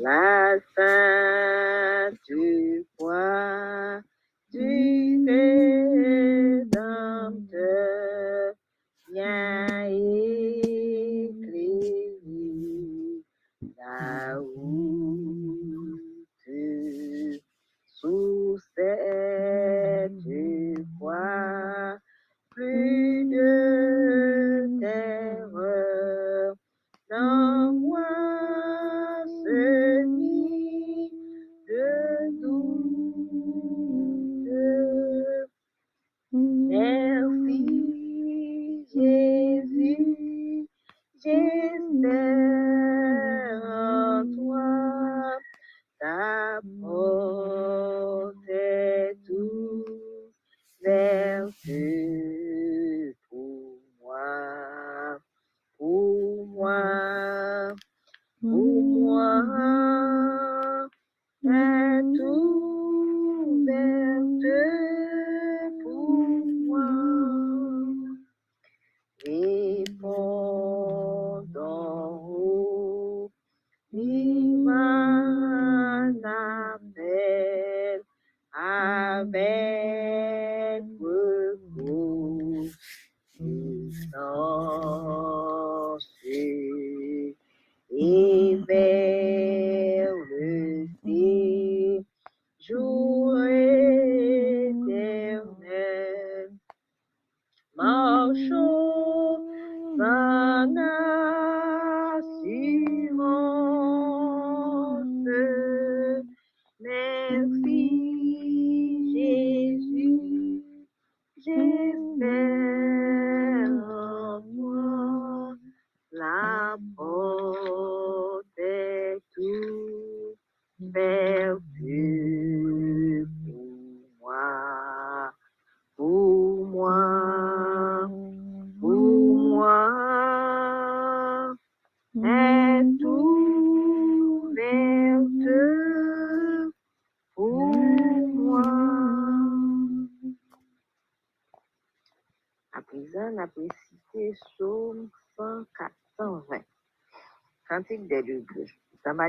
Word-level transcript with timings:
La 0.00 0.56
sainte 0.74 2.16
foi 2.98 4.00
du 4.50 5.18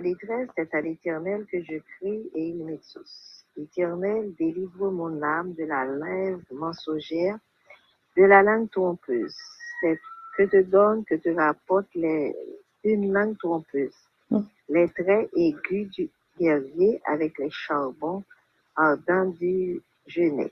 Détresse, 0.01 0.49
c'est 0.55 0.73
à 0.73 0.81
l'Éternel 0.81 1.45
que 1.51 1.61
je 1.61 1.77
crie 1.77 2.29
et 2.33 2.49
il 2.49 2.63
m'exauce. 2.63 3.45
Éternel, 3.57 4.33
délivre 4.35 4.89
mon 4.91 5.21
âme 5.21 5.53
de 5.53 5.65
la 5.65 5.85
lèvre 5.85 6.41
mensongère, 6.51 7.37
de 8.17 8.23
la 8.23 8.41
langue 8.41 8.69
trompeuse. 8.69 9.35
C'est 9.81 9.99
que 10.37 10.43
te 10.43 10.61
donne, 10.61 11.05
que 11.05 11.15
te 11.15 11.29
rapporte 11.29 11.93
les, 11.95 12.35
une 12.83 13.13
langue 13.13 13.37
trompeuse. 13.37 13.95
Les 14.69 14.89
traits 14.89 15.29
aigus 15.35 15.89
du 15.91 16.09
guerrier 16.39 17.01
avec 17.05 17.37
les 17.37 17.51
charbons 17.51 18.23
ardents 18.75 19.29
du 19.29 19.81
genet. 20.07 20.51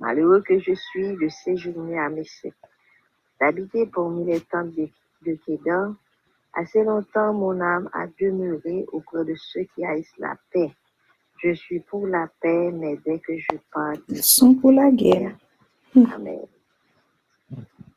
Malheureux 0.00 0.42
que 0.42 0.58
je 0.58 0.74
suis 0.74 1.16
de 1.16 1.28
séjourner 1.28 1.98
à 1.98 2.08
Messé, 2.08 2.52
d'habiter 3.40 3.86
parmi 3.86 4.24
les 4.24 4.40
tentes 4.40 4.74
de, 4.74 4.88
de. 5.24 5.94
Assez 6.56 6.84
longtemps, 6.84 7.32
mon 7.32 7.60
âme 7.60 7.90
a 7.92 8.06
demeuré 8.20 8.86
auprès 8.92 9.24
de 9.24 9.34
ceux 9.36 9.64
qui 9.74 9.84
haïssent 9.84 10.18
la 10.18 10.36
paix. 10.52 10.72
Je 11.42 11.52
suis 11.52 11.80
pour 11.80 12.06
la 12.06 12.28
paix, 12.40 12.70
mais 12.72 12.96
dès 13.04 13.18
que 13.18 13.36
je 13.36 13.56
pars, 13.72 13.94
Ils 14.08 14.22
sont 14.22 14.54
pour 14.54 14.70
la 14.72 14.90
guerre. 14.90 15.36
Amen. 16.14 16.46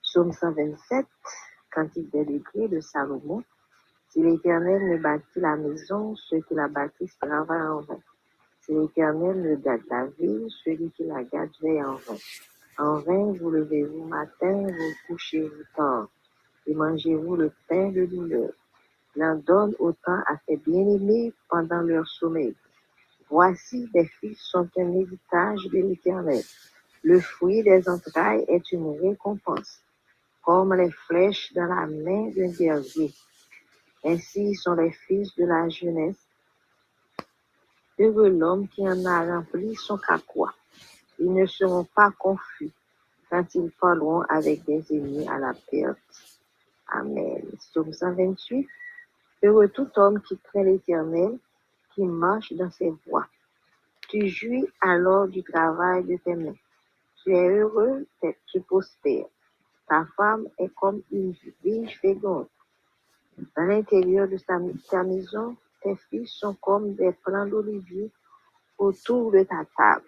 Psaume 0.01 0.33
127, 0.33 1.05
Cantique 1.73 2.11
des 2.11 2.25
degrés 2.25 2.67
de 2.67 2.79
Salomon. 2.79 3.43
Si 4.09 4.21
l'Éternel 4.23 4.89
ne 4.89 4.97
bâtit 4.97 5.39
la 5.39 5.55
maison, 5.55 6.15
ceux 6.15 6.41
qui 6.41 6.55
la 6.55 6.67
bâtissent 6.67 7.17
travaillent 7.19 7.61
en 7.61 7.81
vain. 7.81 7.99
Si 8.61 8.73
l'Éternel 8.73 9.41
ne 9.41 9.55
garde 9.55 9.81
la 9.89 10.05
ville, 10.19 10.47
celui 10.63 10.89
qui 10.91 11.03
la 11.03 11.23
garde 11.23 11.51
veille 11.61 11.83
en 11.83 11.95
vain. 11.95 12.17
En 12.79 12.99
vain, 12.99 13.33
vous 13.33 13.51
levez-vous 13.51 14.05
matin, 14.05 14.65
vous 14.67 14.93
couchez-vous 15.07 15.63
tard, 15.75 16.07
et 16.67 16.73
mangez-vous 16.73 17.35
le 17.35 17.51
pain 17.67 17.89
de 17.91 18.05
douleur. 18.05 18.51
L'un 19.15 19.35
donne 19.35 19.73
autant 19.79 20.19
à 20.27 20.37
ses 20.47 20.57
bien-aimés 20.57 21.33
pendant 21.49 21.81
leur 21.81 22.07
sommeil. 22.07 22.55
Voici 23.29 23.89
des 23.93 24.05
fils 24.05 24.39
sont 24.39 24.69
un 24.77 24.93
héritage 24.93 25.63
de 25.65 25.79
l'Éternel. 25.79 26.43
Le 27.03 27.19
fruit 27.19 27.63
des 27.63 27.87
entrailles 27.89 28.45
est 28.47 28.71
une 28.71 28.99
récompense, 28.99 29.81
comme 30.43 30.73
les 30.73 30.91
flèches 30.91 31.53
dans 31.53 31.65
la 31.65 31.87
main 31.87 32.29
d'un 32.35 32.51
guerrier. 32.51 33.13
Ainsi 34.03 34.55
sont 34.55 34.75
les 34.75 34.91
fils 34.91 35.35
de 35.35 35.45
la 35.45 35.67
jeunesse. 35.69 36.27
Heureux 37.99 38.29
l'homme 38.29 38.67
qui 38.67 38.87
en 38.87 39.03
a 39.05 39.25
rempli 39.25 39.75
son 39.75 39.97
carquois. 39.97 40.53
Ils 41.19 41.33
ne 41.33 41.45
seront 41.47 41.83
pas 41.83 42.11
confus 42.11 42.71
quand 43.29 43.43
ils 43.55 43.71
parleront 43.71 44.21
avec 44.29 44.63
des 44.65 44.85
ennemis 44.91 45.27
à 45.27 45.39
la 45.39 45.53
perte. 45.53 45.97
Amen. 46.89 47.43
Psaume 47.59 47.91
128. 47.91 48.67
Heureux 49.43 49.67
tout 49.67 49.89
homme 49.97 50.21
qui 50.21 50.37
craint 50.37 50.63
l'Éternel, 50.63 51.37
qui 51.93 52.03
marche 52.03 52.53
dans 52.53 52.71
ses 52.71 52.93
voies. 53.05 53.27
Tu 54.09 54.27
jouis 54.27 54.67
alors 54.81 55.27
du 55.27 55.43
travail 55.43 56.05
de 56.05 56.17
tes 56.17 56.35
mains. 56.35 56.55
Tu 57.23 57.35
es 57.35 57.49
heureux, 57.49 58.07
tu 58.47 58.61
prospères. 58.61 59.25
Ta 59.87 60.05
femme 60.15 60.47
est 60.57 60.73
comme 60.75 61.01
une 61.11 61.33
vigne 61.63 61.89
féconde. 61.89 62.47
Dans 63.55 63.63
l'intérieur 63.63 64.27
de 64.27 64.37
ta 64.37 65.03
maison, 65.03 65.57
tes 65.81 65.95
fils 66.09 66.31
sont 66.31 66.55
comme 66.55 66.95
des 66.95 67.11
plants 67.11 67.45
d'olivier 67.45 68.11
autour 68.77 69.31
de 69.31 69.43
ta 69.43 69.65
table. 69.77 70.07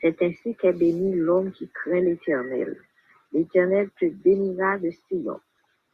C'est 0.00 0.20
ainsi 0.22 0.54
qu'est 0.56 0.72
béni 0.72 1.14
l'homme 1.14 1.52
qui 1.52 1.68
craint 1.68 2.00
l'Éternel. 2.00 2.80
L'Éternel 3.32 3.90
te 3.98 4.06
bénira 4.06 4.78
de 4.78 4.90
Sion, 4.90 5.40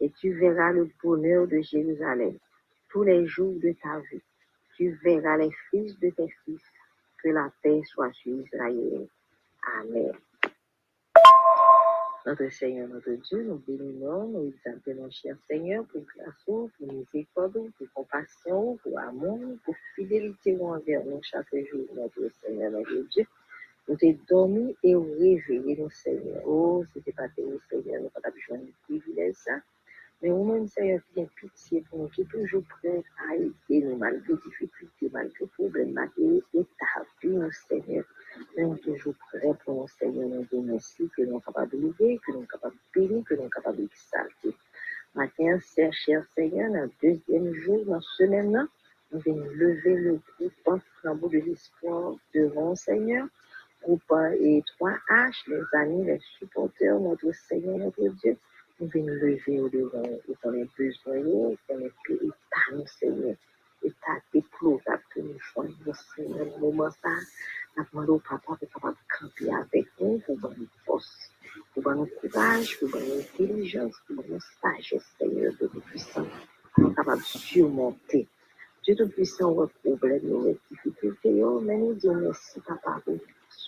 et 0.00 0.10
tu 0.10 0.32
verras 0.32 0.72
le 0.72 0.88
bonheur 1.02 1.46
de 1.46 1.60
Jérusalem 1.60 2.38
tous 2.88 3.02
les 3.02 3.26
jours 3.26 3.54
de 3.62 3.72
ta 3.82 3.98
vie. 4.10 4.22
Tu 4.76 4.90
verras 5.04 5.36
les 5.36 5.50
fils 5.70 5.98
de 6.00 6.10
tes 6.10 6.34
fils. 6.44 6.62
Que 7.22 7.28
la 7.30 7.50
paix 7.62 7.82
soit 7.84 8.12
sur 8.12 8.40
Israël. 8.40 9.08
Amen. 9.80 10.12
Notre 12.24 12.48
Seigneur, 12.50 12.88
notre 12.88 13.12
Dieu, 13.12 13.42
nous 13.42 13.58
bénissons, 13.66 14.28
nous 14.28 14.48
exaltons, 14.48 15.10
cher 15.10 15.36
Seigneur, 15.46 15.84
pour 15.86 16.02
grâce, 16.02 16.42
pour 16.44 16.70
miséricorde, 16.80 17.70
pour 17.78 17.92
compassion, 17.94 18.76
pour 18.82 18.98
amour, 18.98 19.56
pour 19.64 19.74
fidélité 19.94 20.56
envers 20.60 21.04
nous 21.04 21.20
chaque 21.22 21.54
jour, 21.54 21.86
notre 21.94 22.28
Seigneur, 22.42 22.70
notre 22.72 23.08
Dieu. 23.10 23.26
Nous 23.88 23.96
t'ai 23.96 24.18
dormi 24.28 24.74
et 24.82 24.96
réveillé, 24.96 25.76
nous, 25.78 25.90
Seigneur. 25.90 26.42
Oh, 26.46 26.84
c'est 26.92 27.14
pas 27.14 27.28
tes 27.28 27.44
Seigneur, 27.70 28.02
nous 28.02 28.08
pas 28.10 28.30
besoin 28.30 28.58
de 28.58 28.72
privilège, 28.82 29.36
ça. 29.36 29.60
Mais 30.22 30.30
vous-même, 30.30 30.66
Seigneur, 30.66 31.00
qui 31.12 31.20
est 31.20 31.28
pitié 31.36 31.84
pour 31.88 32.00
nous, 32.00 32.08
qui 32.08 32.22
est 32.22 32.30
toujours 32.30 32.62
prêt 32.64 33.02
à 33.28 33.36
aider 33.36 33.86
nous, 33.86 33.96
malgré 33.96 34.34
difficultés, 34.34 35.10
malgré 35.12 35.46
problèmes, 35.46 35.92
malgré 35.92 36.24
les 36.24 36.42
états, 36.54 37.04
nous, 37.22 37.50
Seigneur. 37.52 38.04
Même 38.56 38.78
toujours 38.78 39.14
prêt 39.28 39.52
pour 39.64 39.82
nous, 39.82 39.88
Seigneur, 39.88 40.28
nous 40.28 40.44
dire 40.44 40.62
merci, 40.62 41.08
que 41.16 41.22
nous 41.22 41.32
sommes 41.32 41.42
capables 41.42 41.70
de 41.70 41.86
lever, 41.86 42.18
que 42.26 42.32
nous 42.32 42.38
sommes 42.38 42.46
capables 42.46 42.74
de 42.74 43.00
bénir, 43.00 43.24
que 43.24 43.34
nous 43.34 43.40
sommes 43.42 43.50
capables 43.50 43.76
d'exalter. 43.76 44.56
Matin, 45.14 45.58
cher, 45.60 45.92
cher 45.92 46.24
Seigneur, 46.34 46.70
dans 46.72 46.82
le 46.82 46.90
deuxième 47.02 47.54
jour, 47.54 47.84
dans 47.86 48.00
ce 48.00 48.24
semaine-là, 48.24 48.66
nous 49.12 49.20
venons 49.20 49.46
lever 49.46 49.94
le 49.94 50.20
groupe 50.38 50.52
en 50.66 50.78
flambeau 51.00 51.28
de 51.28 51.38
l'espoir 51.38 52.16
devant 52.34 52.74
Seigneur. 52.74 53.26
Groupe 53.82 54.02
et 54.40 54.62
3H, 54.81 55.32
les 55.49 55.78
amis, 55.78 56.05
les 56.05 56.20
supporters, 56.38 56.99
notre 56.99 57.32
Seigneur, 57.32 57.78
notre 57.78 58.08
Dieu. 58.08 58.37
Nous 58.81 58.88
venons 58.88 59.14
lever 59.14 59.61
au 59.61 59.69
devant, 59.69 60.02
et 60.02 60.34
qu'on 60.43 60.52
ait 60.52 60.69
besoin, 60.76 61.23
qu'on 61.67 61.78
ait 61.81 61.93
état, 62.11 62.73
nous, 62.73 62.87
Seigneur. 62.87 63.37
État 63.82 64.19
déplorable 64.32 65.02
que 65.14 65.20
nous 65.20 65.38
choisissons, 65.38 65.93
Seigneur, 66.14 66.46
le 66.46 66.61
moment 66.61 66.90
ça. 66.90 67.11
Nous 67.76 67.84
demandons 67.93 68.14
au 68.14 68.19
papa 68.19 68.56
de 68.61 68.67
capable 68.67 68.96
de 68.96 69.17
camper 69.19 69.55
avec 69.55 69.87
nous, 70.00 70.19
pour 70.20 70.37
donner 70.38 70.67
force, 70.84 71.31
pour 71.72 71.82
donner 71.82 72.11
courage, 72.11 72.79
pour 72.79 72.88
donner 72.88 73.20
intelligence, 73.20 73.94
pour 74.06 74.17
donner 74.17 74.38
sagesse, 74.61 75.05
Seigneur, 75.19 75.52
de 75.61 75.67
tout-puissant, 75.69 76.26
pour 76.75 76.84
nous 76.84 76.94
capable 76.94 77.20
de 77.20 77.25
surmonter. 77.25 78.29
Dieu 78.87 78.94
Tout-Puissant, 78.94 79.52
vos 79.52 79.67
problèmes, 79.82 80.29
nos 80.29 80.56
difficultés, 80.70 81.43
mais 81.62 81.76
nous 81.76 81.94
disons 81.94 82.14
merci, 82.14 82.61
papa, 82.61 83.00
pour 83.05 83.19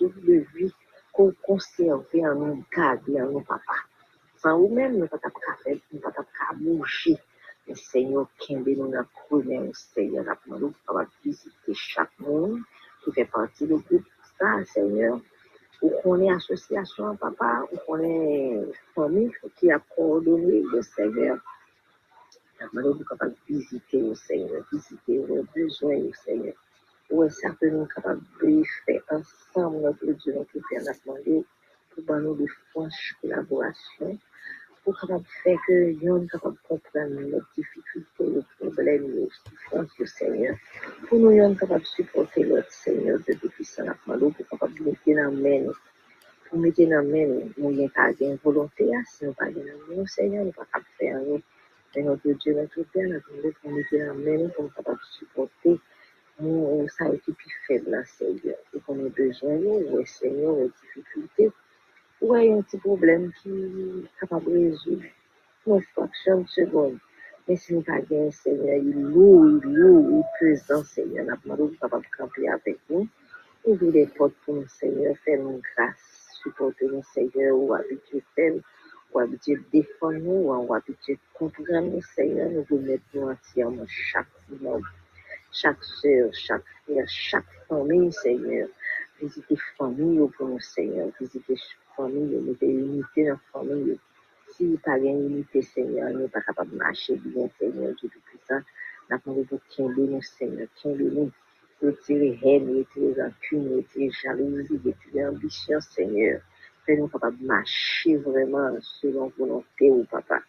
de 0.06 0.44
vie 0.54 0.72
qu'on 1.12 1.32
conserve 1.42 2.04
en 2.14 2.34
nous, 2.34 2.64
garder 2.74 3.20
en 3.20 3.30
nous, 3.30 3.40
papa. 3.40 3.74
Sans 4.36 4.58
vous-même, 4.58 4.92
nous 4.94 5.00
ne 5.00 5.06
pas 5.06 5.18
faire, 5.18 5.76
nous 5.92 5.98
ne 5.98 6.02
pouvons 6.02 6.12
pas 6.12 6.54
bouger. 6.54 7.18
Mais 7.66 7.74
Seigneur, 7.74 8.28
Kembe 8.38 8.68
nous 8.68 8.88
n'a 8.88 9.04
connu, 9.28 9.70
Seigneur, 9.74 10.24
nous 10.46 10.72
visiter 11.24 11.74
chaque 11.74 12.18
monde 12.20 12.60
qui 13.04 13.12
fait 13.12 13.24
partie 13.24 13.66
du 13.66 13.74
groupe, 13.74 14.04
ça, 14.38 14.64
Seigneur. 14.64 15.20
Ou 15.82 15.90
qu'on 16.02 16.20
est 16.20 16.30
association, 16.32 17.16
papa, 17.16 17.64
ou 17.70 17.76
qu'on 17.86 18.00
est 18.00 18.72
famille 18.94 19.32
qui 19.56 19.70
a 19.70 19.78
coordonné 19.78 20.62
le 20.72 20.82
Seigneur. 20.82 21.38
Nous 22.72 23.04
capable 23.04 23.34
de 23.34 23.54
visiter 23.54 24.02
au 24.02 24.14
Seigneur, 24.14 24.64
visiter 24.72 25.18
nos 25.18 25.44
besoins 25.54 25.96
au 25.96 26.12
Seigneur. 26.12 26.54
Ou 27.10 27.24
est 27.24 27.30
certainement 27.30 27.86
capable 27.86 28.22
de 28.42 28.62
faire 28.84 29.02
ensemble 29.10 29.82
notre 29.82 30.06
Dieu, 30.06 30.34
notre 30.34 30.68
Père, 30.68 30.82
la 30.84 30.92
pour 32.04 32.16
nous 32.16 32.34
de 32.34 32.46
franche 32.70 33.14
collaboration 33.20 34.18
pour 34.84 34.98
capable 34.98 35.24
faire 35.42 35.58
que 35.66 36.04
nous 36.04 36.26
capable 36.26 36.56
de 36.56 36.68
comprendre 36.68 37.20
nos 37.20 37.42
difficultés, 37.54 38.24
nos 38.24 38.42
problèmes, 38.58 39.06
nos 39.14 39.28
souffrances 39.30 39.94
du 39.98 40.06
Seigneur. 40.06 40.56
Pour 41.08 41.18
nous, 41.18 41.30
nous 41.30 41.54
capable 41.54 41.82
de 41.82 41.86
supporter 41.86 42.44
notre 42.44 42.72
Seigneur 42.72 43.18
de 43.18 43.48
puissant 43.48 43.84
la 43.84 43.94
demandé 44.06 44.34
pour 44.34 44.48
capable 44.48 44.74
de 44.78 44.84
mettre 44.84 45.00
dans 45.06 45.32
main 45.32 45.72
pour 46.48 46.58
mettre 46.58 46.80
dans 46.80 47.04
main 47.04 47.26
nous 47.58 47.70
n'avons 47.70 47.88
pas 47.88 48.12
de 48.12 48.38
volonté, 48.42 48.90
si 49.06 49.26
nous 49.26 49.34
pas 49.34 49.50
dans 49.50 49.96
main, 49.96 50.06
Seigneur, 50.06 50.44
nous 50.46 50.52
pas 50.52 50.64
capable 50.64 50.86
de 50.86 50.96
faire 50.96 51.20
nous. 51.20 51.42
Mais 51.94 52.02
notre 52.02 52.30
Dieu, 52.30 52.54
notre 52.54 52.82
Père, 52.90 53.08
nous 53.08 53.20
demandé 53.20 53.54
pour 53.60 53.70
mettre 53.70 53.92
dans 53.92 54.14
main 54.14 54.48
pour 54.56 54.74
capable 54.74 54.96
de 54.96 55.18
supporter 55.18 55.52
nous, 55.68 55.80
Moun 56.40 56.82
euh, 56.82 56.86
sa 56.94 57.06
e 57.10 57.16
ki 57.22 57.32
pi 57.38 57.48
feb 57.66 57.86
la 57.92 58.00
sege. 58.06 58.52
E 58.74 58.80
konen 58.86 59.08
bezon 59.16 59.56
yo, 59.64 59.72
wè 59.90 60.02
senyo, 60.06 60.52
wè 60.58 60.66
difikultè. 60.70 61.46
Wè 62.30 62.42
yon 62.44 62.60
ti 62.70 62.78
problem 62.84 63.24
ki 63.40 63.54
kapab 64.20 64.46
rezou. 64.52 65.00
Moun 65.64 65.82
fraksyon 65.96 66.44
segon. 66.52 66.94
Men 67.48 67.58
si 67.62 67.74
nou 67.74 67.86
pa 67.88 67.98
gen 68.10 68.30
senyo, 68.36 68.76
yon 68.76 69.08
lou, 69.16 69.48
yon 69.48 69.66
lou, 69.80 70.04
yon 70.12 70.22
prezant 70.36 70.86
senyo, 70.92 71.24
nan 71.24 71.34
apmarou 71.34 71.74
kapab 71.82 72.06
kampi 72.14 72.46
avèk 72.54 72.78
moun. 72.92 73.10
Ou 73.64 73.74
vou 73.74 73.90
de 73.98 74.06
pot 74.20 74.38
pou 74.44 74.60
moun 74.60 74.70
senyo, 74.76 75.16
fè 75.26 75.40
moun 75.42 75.58
grase. 75.72 76.06
Supote 76.38 76.92
moun 76.92 77.02
senyo, 77.16 77.48
ou 77.56 77.74
abitye 77.80 78.22
fèm, 78.38 78.62
ou 79.10 79.24
abitye 79.24 79.58
defon 79.74 80.22
nou, 80.22 80.54
ou 80.54 80.78
abitye 80.78 81.18
kontran 81.40 81.90
moun 81.90 82.06
senyo, 82.14 82.46
nou 82.54 82.70
vou 82.70 82.86
met 82.86 83.02
nou 83.10 83.34
ansiyan 83.34 83.74
moun 83.74 83.90
chak 84.12 84.30
moun. 84.62 84.86
Chaque 85.52 85.82
soeur, 85.82 86.30
chaque 86.32 86.64
frère, 86.84 87.08
chaque 87.08 87.44
famille, 87.68 88.12
Seigneur. 88.12 88.68
Visiter 89.20 89.56
famille 89.76 90.28
pour 90.36 90.48
nous, 90.48 90.60
Seigneur. 90.60 91.08
Visiter 91.20 91.56
famille, 91.96 92.36
mettez 92.36 92.66
unité 92.66 93.24
dans 93.24 93.32
la 93.32 93.40
famille. 93.52 93.98
Si 94.50 94.78
pas 94.84 94.98
une 94.98 95.30
unité, 95.30 95.62
Seigneur, 95.62 96.10
nous 96.10 96.28
pas 96.28 96.40
capable 96.40 96.72
de 96.72 96.76
marcher 96.76 97.16
bien, 97.16 97.48
Seigneur, 97.58 97.94
Dieu 97.96 98.08
Tout-Puissant. 98.08 98.60
Nous 99.10 99.16
avons 99.26 99.44
pour 99.44 99.60
qu'il 99.68 99.86
nous, 99.86 100.22
Seigneur, 100.22 100.68
qu'il 100.76 100.96
nous. 100.96 101.30
Retirer 101.82 102.38
haine, 102.42 102.76
retirer 102.76 103.22
rancune, 103.22 103.76
retirer 103.76 104.10
jalousie, 104.10 104.80
retirer 104.84 105.26
ambition, 105.26 105.80
Seigneur. 105.80 106.40
Fais-nous 106.84 107.08
capables 107.08 107.38
de 107.38 107.46
marcher 107.46 108.16
vraiment 108.16 108.76
selon 108.80 109.32
volonté, 109.38 109.90
ou 109.90 110.04
papa. 110.04 110.40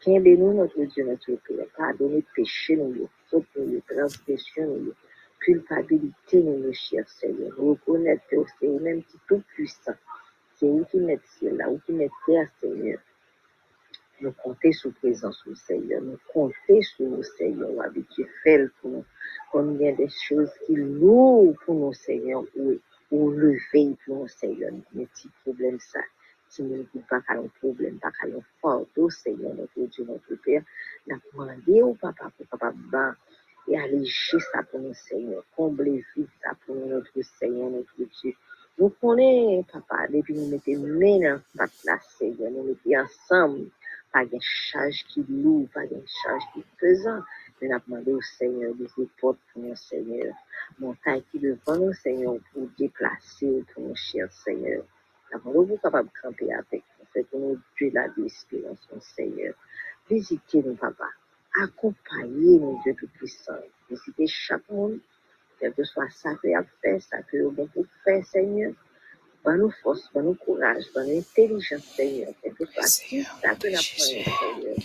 Qu'il 0.00 0.22
nous, 0.22 0.54
notre 0.54 0.82
Dieu, 0.84 1.04
notre 1.04 1.32
Père. 1.46 1.66
Pardonnez 1.76 2.24
péché, 2.34 2.76
nous, 2.76 3.08
faute, 3.30 3.46
nous, 3.56 3.80
transgression, 3.88 4.66
nous, 4.66 4.94
culpabilité, 5.40 6.42
nous, 6.42 6.72
cher 6.72 7.08
Seigneur. 7.08 7.56
Reconnaître 7.56 8.26
que 8.28 8.36
c'est 8.58 8.68
même 8.68 9.02
qui 9.04 9.18
tout 9.28 9.42
puissant. 9.54 9.94
C'est 10.56 10.66
où 10.66 10.84
qui 10.84 10.98
met 10.98 11.18
ciel 11.38 11.56
là, 11.56 11.70
où 11.70 11.78
qui 11.86 11.92
met 11.92 12.10
terre, 12.26 12.48
Seigneur. 12.60 12.98
Nous 14.20 14.32
comptons 14.32 14.72
sur 14.72 14.92
présence 14.94 15.42
du 15.46 15.56
Seigneur. 15.56 16.02
Nous 16.02 16.18
comptons 16.32 16.82
sur 16.82 17.08
le 17.08 17.22
Seigneur. 17.22 17.70
Habitué 17.82 18.26
faire 18.42 18.68
pour 18.80 18.90
nous. 18.90 19.04
Combien 19.50 19.94
de 19.94 20.06
choses 20.08 20.50
qui 20.66 20.76
lourd 20.76 21.54
pour 21.64 21.74
nous, 21.74 21.94
Seigneur, 21.94 22.44
ou, 22.54 22.74
ou 23.10 23.30
lever 23.30 23.96
pour 24.04 24.16
nous, 24.16 24.28
Seigneur. 24.28 24.72
Mais 24.92 25.06
petits 25.06 25.30
problèmes, 25.42 25.80
ça. 25.80 26.00
ti 26.50 26.66
moun 26.66 26.84
pou 26.90 27.02
pa 27.10 27.18
kalon 27.26 27.48
problem, 27.58 27.98
pa 28.02 28.10
kalon 28.18 28.44
fòto, 28.60 29.08
se 29.20 29.30
yon 29.40 29.58
nèkou 29.60 29.86
di 29.94 30.06
nèkou 30.10 30.36
pèr, 30.44 30.62
nan 31.08 31.22
pou 31.24 31.46
mande 31.48 31.76
ou 31.86 31.96
papa 32.04 32.30
pou 32.34 32.50
papa 32.52 32.70
ban, 32.92 33.18
e 33.70 33.78
aleje 33.84 34.38
sa 34.50 34.62
pou 34.68 34.82
nou 34.84 34.96
se 35.04 35.18
yon, 35.18 35.44
komble 35.56 35.96
vide 36.12 36.30
sa 36.42 36.54
pou 36.62 36.78
nou 36.78 36.94
nèkou 36.94 37.26
se 37.36 37.50
yon 37.58 37.76
nèkou 37.78 38.08
di. 38.18 38.34
Nou 38.78 38.90
konè 39.00 39.30
papa, 39.72 40.06
depi 40.12 40.34
nou 40.36 40.50
mette 40.52 40.74
menan 41.02 41.42
pat 41.58 41.72
la 41.88 41.96
se 42.14 42.30
yon, 42.32 42.54
nou 42.56 42.68
mette 42.68 42.94
ansam, 43.02 43.58
pa 44.12 44.22
gen 44.28 44.42
chaj 44.42 45.02
ki 45.10 45.24
lou, 45.42 45.66
pa 45.74 45.82
gen 45.90 46.02
chaj 46.18 46.46
ki 46.52 46.64
pesan, 46.80 47.20
men 47.60 47.74
ap 47.76 47.84
mande 47.92 48.14
ou 48.16 48.24
se 48.34 48.48
yon, 48.48 48.72
de 48.78 48.86
se 48.94 49.04
pot 49.20 49.38
pou 49.50 49.66
nou 49.66 49.76
se 49.86 50.00
yon, 50.00 50.32
montan 50.82 51.20
ki 51.28 51.42
devan 51.44 51.84
nou 51.84 51.98
se 52.02 52.14
yon, 52.22 52.40
pou 52.50 52.70
deplase 52.80 53.52
ou 53.58 53.66
pou 53.70 53.90
nou 53.90 54.06
chè 54.06 54.26
se 54.42 54.56
yon. 54.56 54.88
Nous 55.32 55.52
sommes 55.52 55.78
capables 55.78 56.08
de 56.08 56.20
camper 56.20 56.52
avec 56.52 56.82
nous, 56.98 57.06
fait 57.12 57.24
que 57.24 57.36
nous, 57.36 57.58
Dieu, 57.76 57.90
la 57.92 58.06
l'espérance, 58.16 58.78
mon 58.92 59.00
Seigneur. 59.00 59.54
Visitez-nous, 60.08 60.74
papa. 60.74 61.08
Accompagnez-nous, 61.62 62.80
Dieu 62.82 62.94
Tout-Puissant. 62.98 63.58
Visitez 63.88 64.26
chaque 64.26 64.68
monde 64.70 65.00
quel 65.60 65.74
que 65.74 65.84
soit 65.84 66.08
ça 66.10 66.34
que 66.36 66.48
a 66.56 66.64
fait, 66.80 67.00
ça 67.00 67.20
que 67.22 67.36
vous 67.42 67.66
pour 67.66 67.84
faire, 68.02 68.24
Seigneur. 68.24 68.72
Bonne 69.44 69.58
nous 69.58 69.70
force, 69.82 70.10
bonne 70.12 70.24
nous 70.24 70.34
courage, 70.34 70.84
bonne 70.94 71.08
nous 71.08 71.18
intelligence, 71.18 71.84
Seigneur. 71.84 72.32
Quel 72.42 72.54
que 72.54 72.64
soit 72.64 72.82
ça 72.86 73.54
que 73.56 73.70
nous 73.70 73.76
Seigneur. 73.76 74.76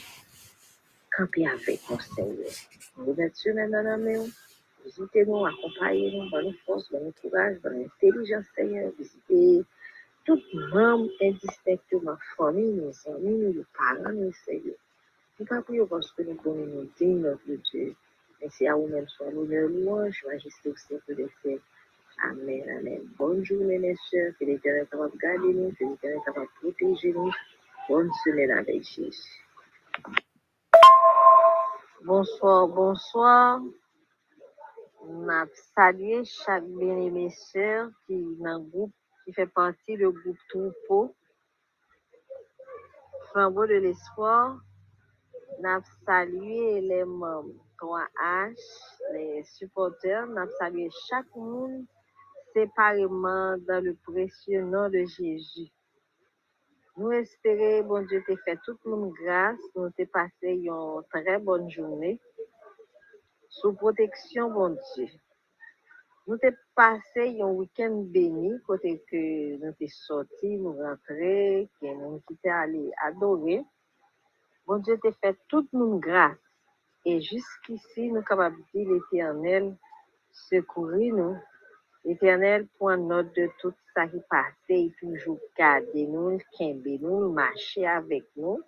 Camper 1.16 1.48
avec 1.48 1.80
nous, 1.90 2.00
Seigneur. 2.00 2.52
Nous 2.98 3.14
mettons 3.14 3.54
maintenant 3.54 3.98
dans. 3.98 4.30
Visitez-nous, 4.84 5.46
accompagnez-nous, 5.46 6.30
bonne 6.30 6.46
nous 6.46 6.56
force, 6.66 6.92
bonne 6.92 7.06
nous 7.06 7.14
courage, 7.22 7.58
bonne 7.64 7.80
nous 7.80 7.86
intelligence, 7.86 8.46
Seigneur. 8.54 8.92
Visitez 9.00 9.64
tout 10.26 10.44
mam 10.74 11.08
e 11.22 11.32
dispekte 11.42 11.96
ma 12.02 12.16
fami, 12.34 12.66
me 12.78 12.92
zami, 12.92 13.34
me 13.56 13.64
paran, 13.78 14.16
me 14.18 14.32
seyo. 14.44 14.74
Nou 15.38 15.46
pa 15.50 15.62
pou 15.62 15.78
yo 15.78 15.86
konspire 15.92 16.34
kominoti, 16.42 17.12
nou 17.22 17.38
pou 17.44 17.62
diyo. 17.70 17.94
Men 18.40 18.52
se 18.56 18.68
a 18.72 18.76
ou 18.80 18.90
men 18.90 19.06
son 19.14 19.32
l'honneur 19.36 19.70
louange, 19.70 20.24
majesté 20.28 20.70
au 20.70 20.76
siècle 20.76 21.16
des 21.16 21.32
siècles. 21.42 21.64
Amen, 22.24 22.70
amen. 22.78 23.02
Bonjour 23.20 23.64
mes 23.66 23.78
mes 23.78 23.96
soeurs, 24.10 24.34
que 24.40 24.46
l'éternel 24.46 24.88
capable 24.88 25.12
de 25.14 25.18
garder 25.18 25.54
nous, 25.54 25.72
que 25.78 25.84
l'éternel 25.84 26.20
capable 26.26 26.48
de 26.48 26.60
protéger 26.62 27.14
nous. 27.14 27.32
Bonne 27.90 28.12
semaine 28.24 28.52
avec 28.52 28.84
Jésus. 28.84 29.46
Bonsoir, 32.04 32.68
bonsoir. 32.68 33.62
M'a 35.08 35.46
salué 35.76 36.24
chaque 36.26 36.66
bien 36.66 36.96
mes 37.12 37.30
soeurs 37.30 37.90
qui 38.08 38.24
dans 38.40 38.58
le 38.58 38.70
groupe 38.70 38.94
qui 39.26 39.34
fait 39.34 39.48
partie 39.48 39.98
du 39.98 40.08
groupe 40.08 40.38
Troupeau. 40.50 41.16
Flambeau 43.32 43.66
de 43.66 43.76
l'espoir. 43.76 44.58
N'a 45.60 45.82
salué 46.06 46.82
les 46.82 47.04
membres 47.06 47.50
3H, 47.82 48.56
les 49.14 49.44
supporters. 49.44 50.28
N'a 50.28 50.48
salué 50.60 50.90
chaque 51.10 51.36
monde 51.36 51.86
séparément 52.54 53.58
dans 53.68 53.84
le 53.84 53.96
précieux 53.96 54.62
nom 54.62 54.90
de 54.90 55.04
Jésus. 55.06 55.72
Nous 56.98 57.12
espérons, 57.12 57.88
bon 57.88 58.06
Dieu, 58.06 58.24
te 58.26 58.36
fait 58.38 58.58
toute 58.64 58.84
notre 58.86 59.14
grâce. 59.22 59.60
Nous 59.76 59.90
t'ai 59.92 60.06
passé 60.06 60.52
une 60.52 61.02
très 61.10 61.40
bonne 61.40 61.70
journée. 61.70 62.20
Sous 63.50 63.74
protection, 63.74 64.52
bon 64.52 64.78
Dieu. 64.96 65.08
Nous 66.28 66.38
passé 66.76 67.42
un 67.42 67.48
week-end 67.52 68.04
béni, 68.12 68.60
côté 68.68 69.02
que 69.10 69.58
nous 69.58 69.72
t'ai 69.74 69.88
sorti, 69.88 70.58
nous 70.58 70.74
rentré, 70.74 71.70
que 71.80 71.88
nous 71.88 72.22
t'ai 72.44 72.50
allé 72.50 72.92
adorer. 73.02 73.64
Bon 74.68 74.78
Dieu 74.80 75.00
t'ai 75.02 75.14
fait 75.14 75.38
toute 75.48 75.72
notre 75.74 76.00
grâce. 76.00 76.38
Et 77.06 77.22
jusqu'ici, 77.22 78.10
nous 78.10 78.16
sommes 78.16 78.24
capables 78.26 78.58
de 78.58 78.80
dire 78.80 78.92
l'éternel, 78.92 79.78
secourir 80.32 81.16
nous. 81.16 81.38
L'éternel 82.04 82.68
prend 82.78 82.98
note 82.98 83.34
de 83.36 83.50
tout 83.60 83.74
ça 83.94 84.08
qui 84.08 84.20
passait, 84.30 84.92
toujours 85.00 85.40
garder 85.58 86.08
nous, 86.08 86.40
kembe 86.58 86.86
nous, 87.02 87.32
marcher 87.32 87.88
avec 87.88 88.26
nous. 88.36 88.62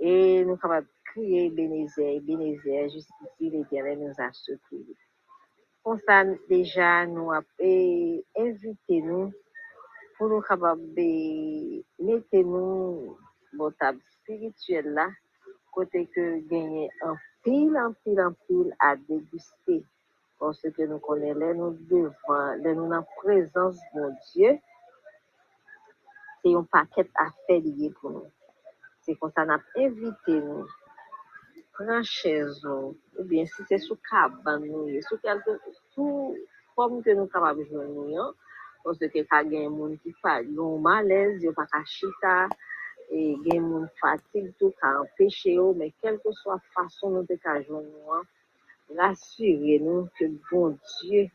Et 0.00 0.44
nous 0.44 0.50
sommes 0.52 0.60
capables 0.60 0.86
de 0.86 1.10
crier 1.12 1.50
Bénézère, 1.50 2.20
Bénézère, 2.22 2.88
jusqu'ici, 2.88 3.50
l'éternel 3.50 4.00
nous 4.00 4.14
a 4.24 4.32
secourus. 4.32 5.01
Ponsan 5.82 6.28
deja 6.46 6.88
nou 7.10 7.32
ap 7.34 7.48
evite 7.58 8.96
nou 9.02 9.24
pou 10.14 10.28
nou 10.30 10.44
kabab 10.46 10.78
be 10.94 11.06
mette 12.06 12.42
nou 12.46 13.16
botab 13.58 13.98
spirituel 14.12 14.92
la 14.98 15.08
kote 15.74 16.04
ke 16.14 16.26
genye 16.52 16.84
anpil, 17.08 17.74
anpil, 17.86 18.20
anpil 18.28 18.68
a 18.78 18.92
deguste. 19.08 19.80
Pon 20.38 20.54
se 20.60 20.70
ke 20.76 20.86
nou 20.86 21.02
konen 21.02 21.42
lè 21.42 21.50
nou 21.58 21.74
devan, 21.90 22.62
lè 22.62 22.76
nou 22.78 22.86
nan 22.92 23.02
prezans 23.18 23.82
bon 23.90 24.14
Diyo, 24.28 24.54
se 26.38 26.54
yon 26.54 26.70
paket 26.78 27.10
a 27.24 27.26
fè 27.42 27.58
liye 27.66 27.90
pou 27.98 28.14
nou. 28.14 28.30
Se 29.02 29.18
konsan 29.18 29.50
ap 29.58 29.66
evite 29.82 30.38
nou 30.46 30.62
pran 31.76 32.02
chezon, 32.04 32.94
ou 33.18 33.24
bien 33.24 33.46
si 33.46 33.64
se 33.68 33.78
sou 33.86 33.96
kaban 34.08 34.64
nou 34.66 34.88
ye, 34.92 35.00
sou 35.08 35.18
kelke, 35.24 35.56
sou 35.94 36.34
form 36.76 37.00
ke 37.04 37.14
nou 37.16 37.30
kabab 37.32 37.60
joun 37.64 37.88
nou 37.94 38.10
yon, 38.12 38.34
pos 38.84 38.98
de 39.00 39.08
ke 39.12 39.24
ka 39.30 39.42
gen 39.48 39.72
moun 39.72 39.96
ki 40.02 40.12
pa 40.24 40.38
yon 40.44 40.82
malez, 40.84 41.40
yon 41.44 41.56
pa 41.56 41.64
ka 41.72 41.82
chita, 41.88 42.36
e 43.12 43.34
gen 43.46 43.64
moun 43.68 43.88
fatig 44.00 44.52
tou 44.60 44.74
ka 44.80 44.92
empeshe 45.00 45.56
yo, 45.56 45.70
men 45.78 45.92
kelke 46.04 46.34
swa 46.42 46.58
fason 46.76 47.16
nou 47.16 47.28
te 47.28 47.38
ka 47.40 47.58
joun 47.64 47.88
nou 47.88 48.18
an, 48.20 48.28
rasyre 48.98 49.80
nou 49.84 50.06
ke 50.18 50.28
bon 50.50 50.76
Diyo 50.92 51.26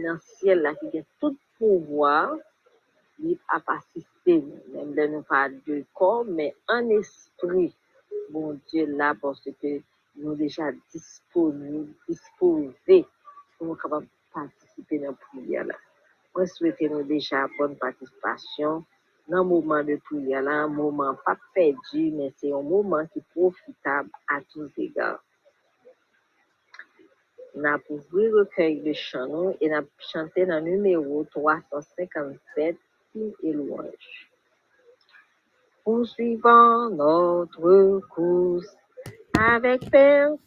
nan 0.00 0.18
siel 0.26 0.64
la 0.64 0.72
ki 0.78 0.90
gen 0.96 1.06
tout 1.20 1.36
pouvoar, 1.58 2.34
li 3.22 3.36
ap 3.54 3.68
asiste 3.76 4.40
nou, 4.40 4.60
men 4.74 4.92
den 4.96 5.16
nou 5.18 5.28
pa 5.28 5.46
de 5.66 5.82
kor, 5.96 6.24
men 6.26 6.54
an 6.72 6.90
espri, 6.96 7.68
Bon 8.30 8.58
Dieu 8.68 8.86
là 8.86 9.14
parce 9.20 9.40
que 9.42 9.80
nous 10.16 10.34
déjà 10.34 10.70
disponibles, 10.92 11.94
disposés 12.08 13.06
pour 13.58 13.78
capable 13.78 14.06
participer 14.32 14.98
dans 14.98 15.10
la 15.10 15.12
prière 15.12 15.64
là. 15.64 15.74
Moi 16.34 16.46
souhaiter 16.46 16.88
nous 16.88 17.02
déjà 17.02 17.46
bonne 17.58 17.76
participation 17.76 18.84
dans 19.28 19.42
le 19.42 19.48
moment 19.48 19.82
de 19.82 19.96
prière 19.96 20.42
là, 20.42 20.62
un 20.62 20.68
moment 20.68 21.14
pas 21.24 21.36
perdu, 21.54 22.10
mais 22.12 22.32
c'est 22.36 22.52
un 22.52 22.62
moment 22.62 23.06
qui 23.06 23.20
est 23.20 23.28
profitable 23.34 24.10
à 24.28 24.40
tous 24.52 24.70
égards. 24.76 25.22
On 27.54 27.64
a 27.64 27.78
ouvert 27.88 28.04
le 28.12 28.38
recueil 28.40 28.80
de 28.80 28.92
chant 28.92 29.54
et 29.60 29.70
on 29.70 29.78
a 29.78 29.82
chanté 29.98 30.44
dans 30.46 30.64
le 30.64 30.72
numéro 30.72 31.24
357 31.24 32.76
qui 33.12 33.34
et 33.42 33.52
louange. 33.52 34.33
Poursuivant 35.84 36.90
notre 36.90 38.00
course 38.14 38.74
avec 39.38 39.90
persévérance 39.90 40.40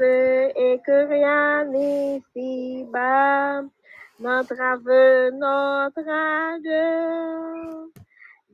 et 0.00 0.80
que 0.84 1.06
rien 1.08 1.64
n'ici-bas 1.66 3.62
n'entrave 4.18 5.30
notre 5.32 6.08
adieu. 6.08 7.92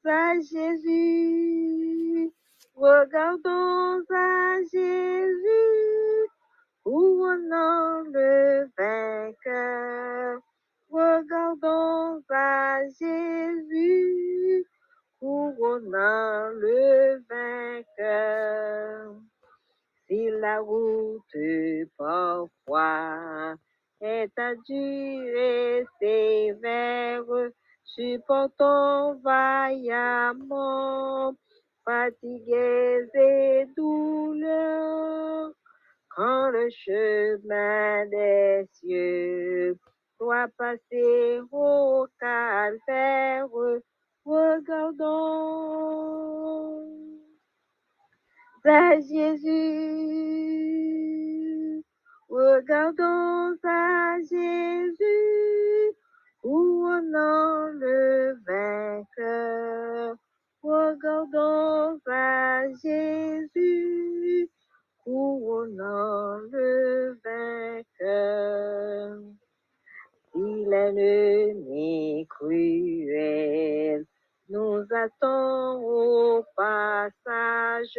à 0.05 0.35
Jésus, 0.41 2.33
regardons 2.77 4.05
à 4.15 4.59
Jésus, 4.73 6.29
couronnant 6.85 8.03
le 8.13 8.69
vainqueur. 8.79 10.41
Regardons 10.89 12.23
à 12.31 12.79
Jésus, 13.01 14.65
couronnant 15.19 16.51
le 16.55 17.23
vainqueur. 17.29 19.15
Si 20.07 20.31
la 20.31 20.61
route 20.61 21.37
parfois 21.97 23.57
est 24.01 24.39
ardue 24.39 25.27
et 25.37 25.85
sévère, 26.01 27.25
supportons 27.83 29.15
vaillamment, 29.25 30.47
fatigués 31.87 33.09
et 33.15 33.67
douleurs, 33.77 35.53
quand 36.11 36.51
le 36.51 36.69
chemin 36.71 38.07
des 38.07 38.67
cieux 38.73 39.79
doit 40.19 40.49
passer 40.59 41.41
au 41.53 42.09
calvaire, 42.19 43.47
regardons 44.25 45.07
à 48.65 48.99
Jésus, 49.01 49.45
regardons 52.29 53.57
à 53.63 54.19
Jésus, 54.29 55.93
couronnant 56.43 57.69
le 57.75 58.35
vainqueur. 58.45 59.16
À 61.19 62.63
Jésus, 62.83 64.51
couronnant 65.03 66.37
le 66.53 67.19
vainqueur. 67.25 69.19
Si 70.31 70.65
l'ennemi 70.67 72.27
cruel 72.29 74.05
nous 74.51 74.85
attend 74.91 75.81
au 75.81 76.45
passage, 76.55 77.99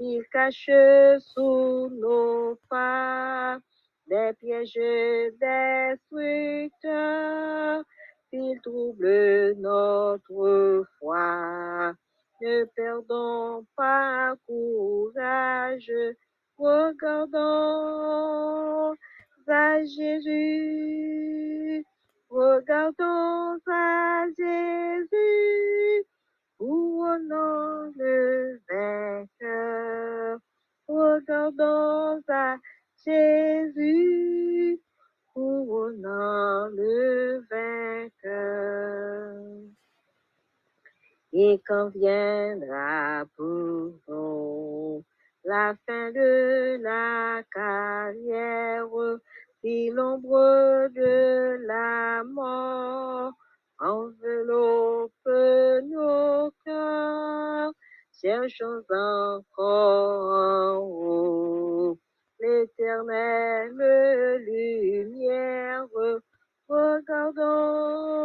il 0.00 0.24
cache 0.32 0.70
sous 1.20 1.88
nos 1.88 2.58
pas 2.68 3.60
des 4.08 4.32
pièges 4.40 4.74
destructeurs. 6.10 7.84
Il 8.32 8.60
trouble 8.60 9.54
notre 9.58 10.84
foi. 10.98 11.94
Ne 12.40 12.64
perdons 12.74 13.66
pas 13.76 14.34
courage. 14.46 15.92
Regardons 16.56 17.36
à 19.46 19.84
Jésus. 19.84 21.84
Regardons 22.30 23.58
à 23.66 24.24
Jésus. 24.38 26.04
Couronnons 26.58 27.92
le 27.96 28.58
vainqueur. 28.70 30.38
Regardons 30.88 32.22
à 32.28 32.56
Jésus. 33.06 34.80
Couronnant 35.34 36.68
le 36.68 37.44
vainqueur. 37.50 38.10
Et 41.32 41.60
quand 41.66 41.90
viendra 41.90 43.24
pour 43.36 43.92
nous 44.08 45.04
la 45.44 45.74
fin 45.86 46.10
de 46.10 46.82
la 46.82 47.42
carrière, 47.54 48.88
si 49.62 49.90
l'ombre 49.90 50.88
de 50.94 51.58
la 51.66 52.24
mort 52.24 53.32
enveloppe 53.78 55.12
nos 55.84 56.50
cœurs, 56.64 57.72
cherchons 58.20 58.82
encore 58.90 60.32
en 60.32 60.78
haut 60.78 61.98
l'éternelle 62.40 64.42
lumière. 64.44 65.86
Regardons 66.68 68.20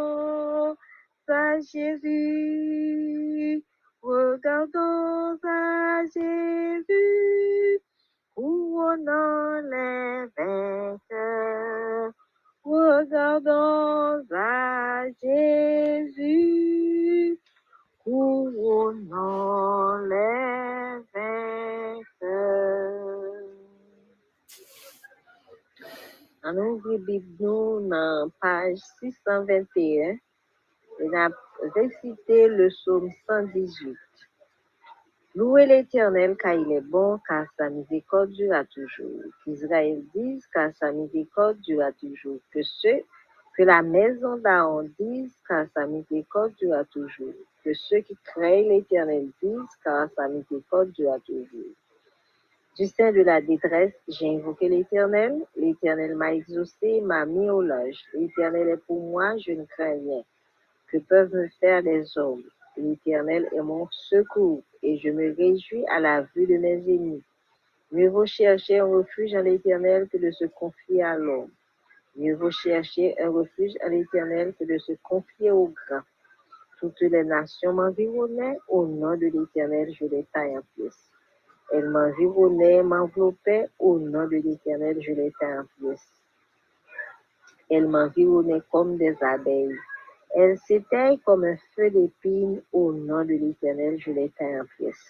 à 1.30 1.60
Jésus, 1.60 2.04
regardons 4.02 5.38
à 5.44 6.04
Jésus, 6.06 7.80
vainqueurs. 10.38 12.12
Regardons 12.64 14.24
à 14.32 15.06
Jésus, 15.22 16.20
couronnons 18.04 19.98
les 20.10 21.02
vainqueurs. 21.14 22.06
On 26.44 26.58
ouvre 26.58 26.98
Bible 26.98 27.26
nous 27.40 27.90
dans 27.90 28.30
page 28.40 28.78
621 29.00 30.18
et 31.06 31.10
on 31.10 31.18
a 31.18 31.30
récité 31.76 32.48
le 32.48 32.70
psaume 32.70 33.12
118. 33.28 33.96
Louez 35.36 35.66
l'Éternel 35.66 36.36
car 36.38 36.54
il 36.54 36.72
est 36.72 36.82
bon, 36.82 37.20
car 37.28 37.46
sa 37.58 37.70
miséricorde 37.70 38.32
durera 38.32 38.64
toujours. 38.66 39.22
Qu'Israël 39.44 40.02
dise, 40.16 40.46
car 40.54 40.74
sa 40.76 40.92
miséricorde 40.92 41.60
durera 41.60 41.92
toujours. 41.92 42.40
Que 42.52 42.64
ceux, 42.64 43.02
que 43.56 43.64
la 43.64 43.82
maison 43.82 44.38
d'Aaron 44.38 44.90
dise, 45.00 45.34
car 45.48 45.68
sa 45.74 45.86
miséricorde 45.86 46.54
durera 46.60 46.86
toujours. 46.86 47.34
Que 47.64 47.74
ceux 47.74 48.00
qui 48.00 48.16
craignent 48.24 48.70
l'Éternel 48.70 49.28
disent, 49.44 49.76
car 49.84 50.10
sa 50.16 50.28
miséricorde 50.28 50.92
durera 50.92 51.20
toujours. 51.20 51.74
Du 52.78 52.88
sein 52.88 53.12
de 53.12 53.22
la 53.22 53.42
détresse, 53.42 53.94
j'ai 54.08 54.36
invoqué 54.36 54.70
l'Éternel. 54.70 55.46
L'Éternel 55.56 56.16
m'a 56.16 56.34
exaucé, 56.34 57.02
m'a 57.02 57.26
mis 57.26 57.50
au 57.50 57.62
loge. 57.62 58.04
L'Éternel 58.14 58.70
est 58.70 58.86
pour 58.88 59.02
moi, 59.02 59.38
je 59.38 59.52
ne 59.52 59.66
crains 59.66 59.94
rien. 59.94 60.24
Peuvent 61.00 61.34
me 61.34 61.48
faire 61.60 61.82
les 61.82 62.18
hommes 62.18 62.44
L'Éternel 62.78 63.48
est 63.54 63.62
mon 63.62 63.88
secours, 63.90 64.62
et 64.84 64.98
je 64.98 65.10
me 65.10 65.34
réjouis 65.34 65.86
à 65.88 66.00
la 66.00 66.24
vue 66.36 66.46
de 66.46 66.58
mes 66.58 66.74
ennemis. 66.74 67.24
Mieux 67.92 68.10
vaut 68.10 68.26
chercher 68.26 68.80
un 68.80 68.86
refuge 68.86 69.34
en 69.34 69.42
l'Éternel 69.42 70.10
que 70.10 70.18
de 70.18 70.30
se 70.32 70.46
confier 70.46 71.02
à 71.02 71.18
l'homme. 71.18 71.52
Mieux 72.18 72.36
vaut 72.36 72.52
chercher 72.52 73.16
un 73.22 73.30
refuge 73.30 73.72
en 73.82 73.90
l'Éternel 73.90 74.54
que 74.60 74.66
de 74.66 74.78
se 74.78 74.92
confier 75.04 75.52
au 75.52 75.68
grand. 75.68 76.02
Toutes 76.80 77.00
les 77.00 77.24
nations 77.24 77.72
m'environnaient, 77.72 78.58
au 78.68 78.86
nom 78.86 79.16
de 79.16 79.28
l'Éternel, 79.28 79.94
je 79.94 80.06
les 80.06 80.26
taille 80.34 80.58
en 80.58 80.62
pièces. 80.76 81.10
Elles 81.72 81.90
m'environnaient, 81.90 82.84
m'enveloppaient, 82.84 83.70
au 83.80 84.00
nom 84.00 84.28
de 84.28 84.36
l'Éternel, 84.36 85.02
je 85.02 85.14
les 85.14 85.32
taille 85.40 85.60
en 85.60 85.66
pièces. 85.80 86.12
Elles 87.70 87.88
m'environnaient 87.88 88.62
comme 88.70 88.98
des 88.98 89.16
abeilles. 89.22 89.78
Elles 90.38 90.58
s'éteignent 90.68 91.18
comme 91.20 91.46
un 91.46 91.56
feu 91.74 91.90
d'épine, 91.90 92.62
au 92.74 92.92
nom 92.92 93.24
de 93.24 93.36
l'Éternel, 93.36 93.98
je 93.98 94.12
taille 94.38 94.60
en 94.60 94.66
pièces. 94.78 95.10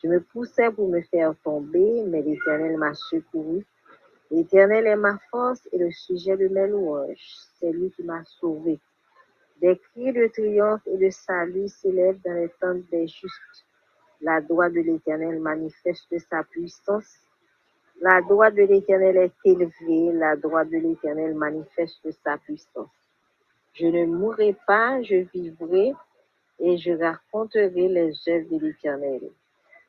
Je 0.00 0.06
me 0.06 0.20
poussais 0.20 0.70
pour 0.70 0.88
me 0.88 1.00
faire 1.02 1.34
tomber, 1.42 2.04
mais 2.06 2.22
l'Éternel 2.22 2.76
m'a 2.76 2.94
secouru. 2.94 3.66
L'Éternel 4.30 4.86
est 4.86 4.96
ma 4.96 5.18
force 5.32 5.68
et 5.72 5.78
le 5.78 5.90
sujet 5.90 6.36
de 6.36 6.46
mes 6.46 6.68
louanges. 6.68 7.34
C'est 7.58 7.72
lui 7.72 7.90
qui 7.90 8.04
m'a 8.04 8.22
sauvé. 8.24 8.78
Des 9.60 9.76
cris 9.78 10.12
de 10.12 10.28
triomphe 10.28 10.86
et 10.86 10.96
de 10.96 11.10
salut 11.10 11.66
s'élèvent 11.66 12.20
dans 12.24 12.34
les 12.34 12.50
tentes 12.60 12.88
des 12.92 13.08
justes. 13.08 13.66
La 14.20 14.40
droite 14.40 14.74
de 14.74 14.80
l'Éternel 14.80 15.40
manifeste 15.40 16.16
sa 16.30 16.44
puissance. 16.44 17.16
La 18.00 18.22
droite 18.22 18.54
de 18.54 18.62
l'Éternel 18.62 19.16
est 19.16 19.34
élevée. 19.44 20.12
La 20.12 20.36
droite 20.36 20.70
de 20.70 20.78
l'Éternel 20.78 21.34
manifeste 21.34 22.08
sa 22.22 22.38
puissance. 22.38 22.95
Je 23.78 23.86
ne 23.88 24.06
mourrai 24.06 24.56
pas, 24.66 25.02
je 25.02 25.16
vivrai 25.34 25.92
et 26.58 26.78
je 26.78 26.92
raconterai 26.92 27.88
les 27.88 28.10
œuvres 28.26 28.48
de 28.48 28.58
l'Éternel. 28.58 29.20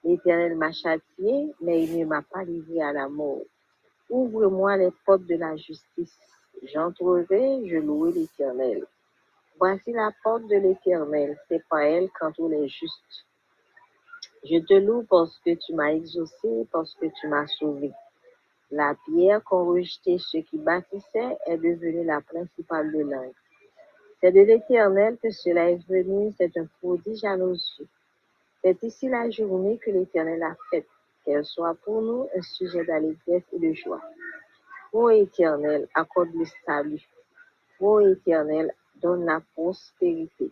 L'Éternel 0.03 0.55
m'a 0.55 0.73
châtié, 0.73 1.53
mais 1.61 1.85
il 1.85 1.97
ne 1.97 2.05
m'a 2.05 2.21
pas 2.21 2.43
livré 2.43 2.81
à 2.81 2.91
la 2.91 3.07
mort. 3.07 3.43
Ouvre-moi 4.09 4.75
les 4.75 4.91
portes 5.05 5.25
de 5.25 5.35
la 5.35 5.55
justice. 5.55 6.19
J'entrerai, 6.63 7.65
je 7.65 7.77
louerai 7.77 8.11
l'Éternel. 8.11 8.85
Voici 9.57 9.93
la 9.93 10.11
porte 10.21 10.47
de 10.47 10.57
l'Éternel, 10.57 11.37
c'est 11.47 11.63
pas 11.69 11.85
elle 11.85 12.09
qu'entourent 12.09 12.49
les 12.49 12.67
justes. 12.67 13.25
Je 14.43 14.59
te 14.59 14.73
loue 14.73 15.05
parce 15.09 15.39
que 15.39 15.51
tu 15.51 15.73
m'as 15.73 15.93
exaucé, 15.93 16.67
parce 16.73 16.93
que 16.95 17.05
tu 17.21 17.27
m'as 17.29 17.47
sauvé. 17.47 17.93
La 18.69 18.95
pierre 19.05 19.41
qu'ont 19.45 19.65
rejeté 19.65 20.17
ceux 20.17 20.41
qui 20.41 20.57
bâtissaient 20.57 21.37
est 21.45 21.57
devenue 21.57 22.03
la 22.03 22.19
principale 22.19 22.91
de 22.91 22.99
l'œuvre. 22.99 23.33
C'est 24.19 24.31
de 24.31 24.41
l'Éternel 24.41 25.17
que 25.21 25.29
cela 25.29 25.69
est 25.69 25.87
venu, 25.87 26.33
c'est 26.37 26.57
un 26.57 26.65
prodige 26.81 27.23
à 27.23 27.37
nos 27.37 27.53
yeux. 27.53 27.87
C'est 28.63 28.81
ici 28.81 29.07
la 29.07 29.29
journée 29.29 29.77
que 29.77 29.91
l'Éternel 29.91 30.41
a 30.41 30.55
faite, 30.71 30.87
qu'elle 31.23 31.45
soit 31.45 31.75
pour 31.85 32.01
nous 32.01 32.27
un 32.35 32.41
sujet 32.41 32.83
d'allégresse 32.83 33.43
et 33.53 33.59
de 33.59 33.73
joie. 33.73 34.01
Ô 34.91 35.11
Éternel, 35.11 35.87
accorde 35.93 36.33
le 36.33 36.45
salut. 36.65 37.07
Ô 37.79 37.99
Éternel, 37.99 38.73
donne 38.95 39.25
la 39.25 39.39
prospérité. 39.53 40.49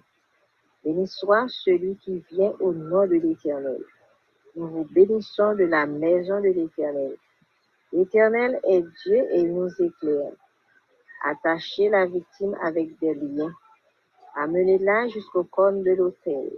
Béni 0.83 1.07
soit 1.07 1.47
celui 1.47 1.95
qui 1.95 2.23
vient 2.31 2.53
au 2.59 2.71
nom 2.71 3.07
de 3.07 3.15
l'Éternel. 3.15 3.81
Nous 4.55 4.67
vous 4.67 4.87
bénissons 4.91 5.55
de 5.55 5.63
la 5.63 5.87
maison 5.87 6.39
de 6.39 6.49
l'Éternel. 6.49 7.17
L'Éternel 7.91 8.59
est 8.63 8.83
Dieu 9.03 9.25
et 9.31 9.43
nous 9.43 9.69
éclaire. 9.81 10.33
Attachez 11.27 11.89
la 11.89 12.05
victime 12.05 12.55
avec 12.61 12.99
des 12.99 13.15
liens. 13.15 13.51
Amenez-la 14.35 15.07
jusqu'au 15.07 15.43
cône 15.43 15.81
de 15.81 15.93
l'autel. 15.93 16.51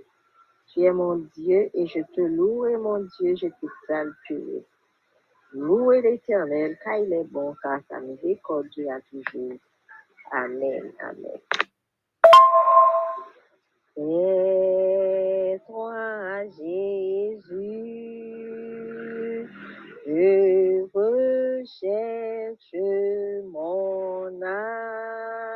Tu 0.67 0.81
es 0.81 0.91
mon 0.91 1.15
Dieu 1.37 1.69
et 1.73 1.87
je 1.87 2.01
te 2.13 2.19
loue, 2.19 2.65
et 2.65 2.75
mon 2.75 2.99
Dieu, 2.99 3.33
je 3.37 3.47
t'exalterai. 3.47 4.65
Louez 5.53 6.01
l'Éternel, 6.01 6.77
car 6.83 6.97
il 6.97 7.13
est 7.13 7.23
bon, 7.23 7.55
car 7.63 7.79
sa 7.89 8.01
miséricorde 8.01 8.67
à 8.91 8.99
toujours. 9.09 9.57
Amen, 10.31 10.91
amen. 10.99 11.39
Et 13.95 15.57
toi, 15.65 16.43
Jésus, 16.57 17.47
je 21.57 21.61
recherche 21.61 23.43
mon 23.51 24.41
âme 24.41 25.46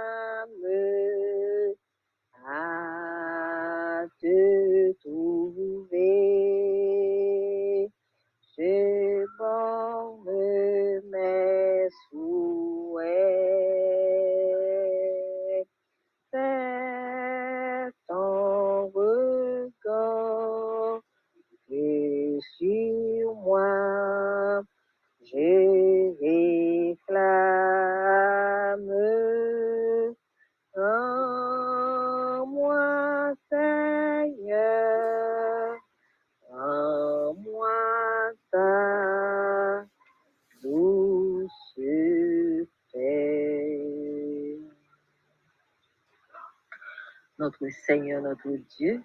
Seigneur, 47.72 48.22
notre 48.22 48.50
Dieu, 48.78 49.02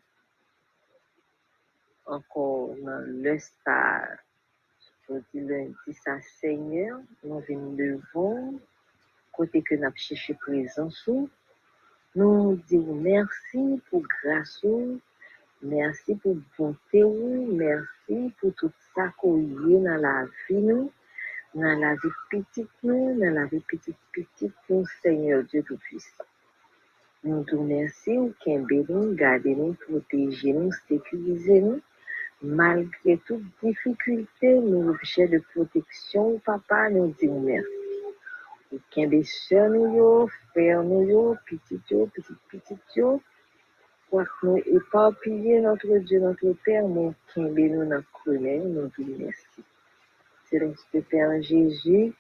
encore 2.07 2.75
dans 2.83 3.05
le 3.07 3.39
star, 3.39 4.07
Jodi 5.09 5.41
lundi 5.41 5.95
sa 6.05 6.21
Seigneur, 6.41 7.01
nous 7.23 7.41
venons 7.41 7.73
devant, 7.75 8.55
côté 9.33 9.63
que 9.63 9.75
nous 9.77 9.85
avons 9.85 9.95
cherché 9.97 10.35
présence 10.35 11.07
ou, 11.07 11.29
nous 12.15 12.57
disons 12.69 12.95
merci 12.95 13.81
pour 13.91 14.03
grâce 14.03 14.65
merci 15.63 16.15
pour 16.17 16.37
bonté 16.59 17.05
merci 17.53 18.33
pour 18.41 18.55
tout 18.55 18.73
ça 18.95 19.09
qu'on 19.19 19.39
y 19.39 19.83
dans 19.83 20.01
la 20.01 20.25
vie 20.49 20.57
nous, 20.57 20.93
dans 21.55 21.79
la 21.79 21.95
vie 21.95 22.09
petite 22.31 22.71
nous, 22.83 23.19
dans 23.19 23.35
la 23.35 23.47
vie 23.47 23.61
petite 23.69 23.97
petite 24.13 24.55
Seigneur 25.03 25.45
Dieu 25.45 25.63
Tout-Puissant. 25.63 26.26
Nous 27.27 27.43
te 27.43 27.57
remercions 27.57 28.27
ou 28.27 28.35
kembe 28.45 28.85
nous, 28.89 29.13
garder 29.17 29.57
nous, 29.57 29.75
protéger 29.75 30.53
nous, 30.53 30.71
sécuriser 30.87 31.61
nous, 31.61 31.81
malgré 32.41 33.17
toute 33.27 33.43
difficulté, 33.61 34.55
nous 34.61 34.91
objets 34.91 35.27
de 35.27 35.41
protection, 35.53 36.39
papa, 36.45 36.89
nous 36.89 37.13
disons 37.19 37.41
merci. 37.41 37.67
Ou 38.71 38.79
kembe 38.93 39.25
sœur 39.25 39.71
nous 39.71 39.97
yo, 39.97 40.29
frère 40.53 40.85
nous 40.85 41.03
yo, 41.09 41.37
petit 41.49 41.81
yo, 41.91 42.07
petit 42.15 42.37
petit 42.49 42.79
yo, 42.95 43.21
notre 44.13 45.99
Dieu, 45.99 46.21
notre 46.21 46.53
Père, 46.65 46.85
kembe 47.35 47.59
nous 47.59 47.89
dans 47.91 48.05
nous 48.27 48.69
nous 48.69 48.91
disons 48.97 49.17
merci. 49.19 49.61
Céleste 50.49 51.09
Père 51.11 51.43
Jésus, 51.43 52.13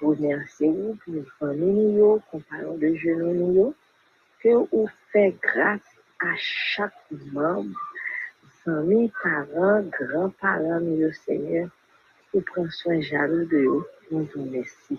remercier 0.00 0.70
vous 0.70 0.94
pour 1.04 1.32
famille 1.40 1.94
nous, 1.94 2.20
compagnons 2.30 2.76
de 2.76 2.94
genoux 2.94 3.34
nous, 3.34 3.74
vous 4.54 4.88
faites 5.12 5.38
grâce 5.40 5.80
à 6.20 6.34
chaque 6.36 6.92
membre, 7.32 7.76
famille, 8.64 9.12
parents, 9.22 9.82
grands-parents, 9.82 10.80
nous, 10.80 11.12
Seigneur, 11.12 11.68
pour 12.30 12.44
prendre 12.44 12.72
soin 12.72 13.00
jaloux 13.00 13.44
de 13.44 13.58
vous. 13.64 13.86
Nous 14.10 14.28
vous 14.34 14.44
remercions. 14.44 14.98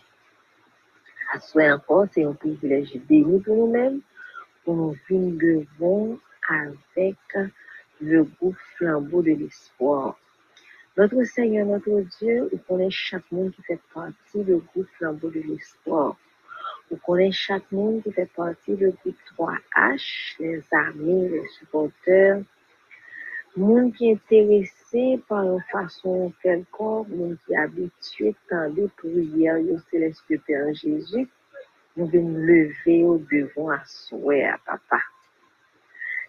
À 1.33 1.39
soi 1.39 1.73
encore, 1.73 2.07
c'est 2.11 2.23
un 2.23 2.33
privilège 2.33 2.99
béni 3.07 3.39
pour 3.41 3.55
nous-mêmes, 3.55 4.01
pour 4.63 4.75
nous 4.75 4.95
devant 5.09 6.17
avec 6.49 7.15
le 8.01 8.23
goût 8.23 8.55
flambeau 8.75 9.21
de 9.21 9.31
l'espoir. 9.31 10.17
Notre 10.97 11.23
Seigneur, 11.25 11.65
notre 11.65 12.01
Dieu, 12.19 12.49
vous 12.51 12.57
connaissez 12.67 12.91
chaque 12.91 13.31
monde 13.31 13.51
qui 13.51 13.61
fait 13.63 13.79
partie 13.93 14.43
du 14.43 14.55
groupe 14.55 14.87
flambeau 14.97 15.29
de 15.29 15.41
l'espoir. 15.41 16.15
Chaque 17.31 17.71
monde 17.71 18.01
qui 18.03 18.11
fait 18.11 18.29
partie 18.35 18.75
du 18.75 18.91
groupe 18.91 19.15
3H, 19.37 20.35
les 20.39 20.63
amis, 20.71 21.29
les 21.29 21.47
supporters, 21.59 22.41
monde 23.55 23.93
qui 23.93 24.09
est 24.09 24.13
intéressé 24.13 25.19
par 25.27 25.43
une 25.43 25.61
façon 25.71 26.31
quelconque, 26.41 27.09
monde 27.09 27.37
qui 27.45 27.53
est 27.53 27.57
habitué 27.57 28.35
à 28.51 28.69
des 28.69 28.87
prières 28.97 29.59
au 29.59 29.79
céleste 29.91 30.23
Père 30.45 30.73
Jésus, 30.73 31.27
nous 31.95 32.07
devons 32.07 32.37
lever 32.37 33.03
au 33.03 33.17
devant 33.17 33.69
à 33.71 33.83
souhait 33.85 34.45
à 34.45 34.57
papa. 34.65 35.01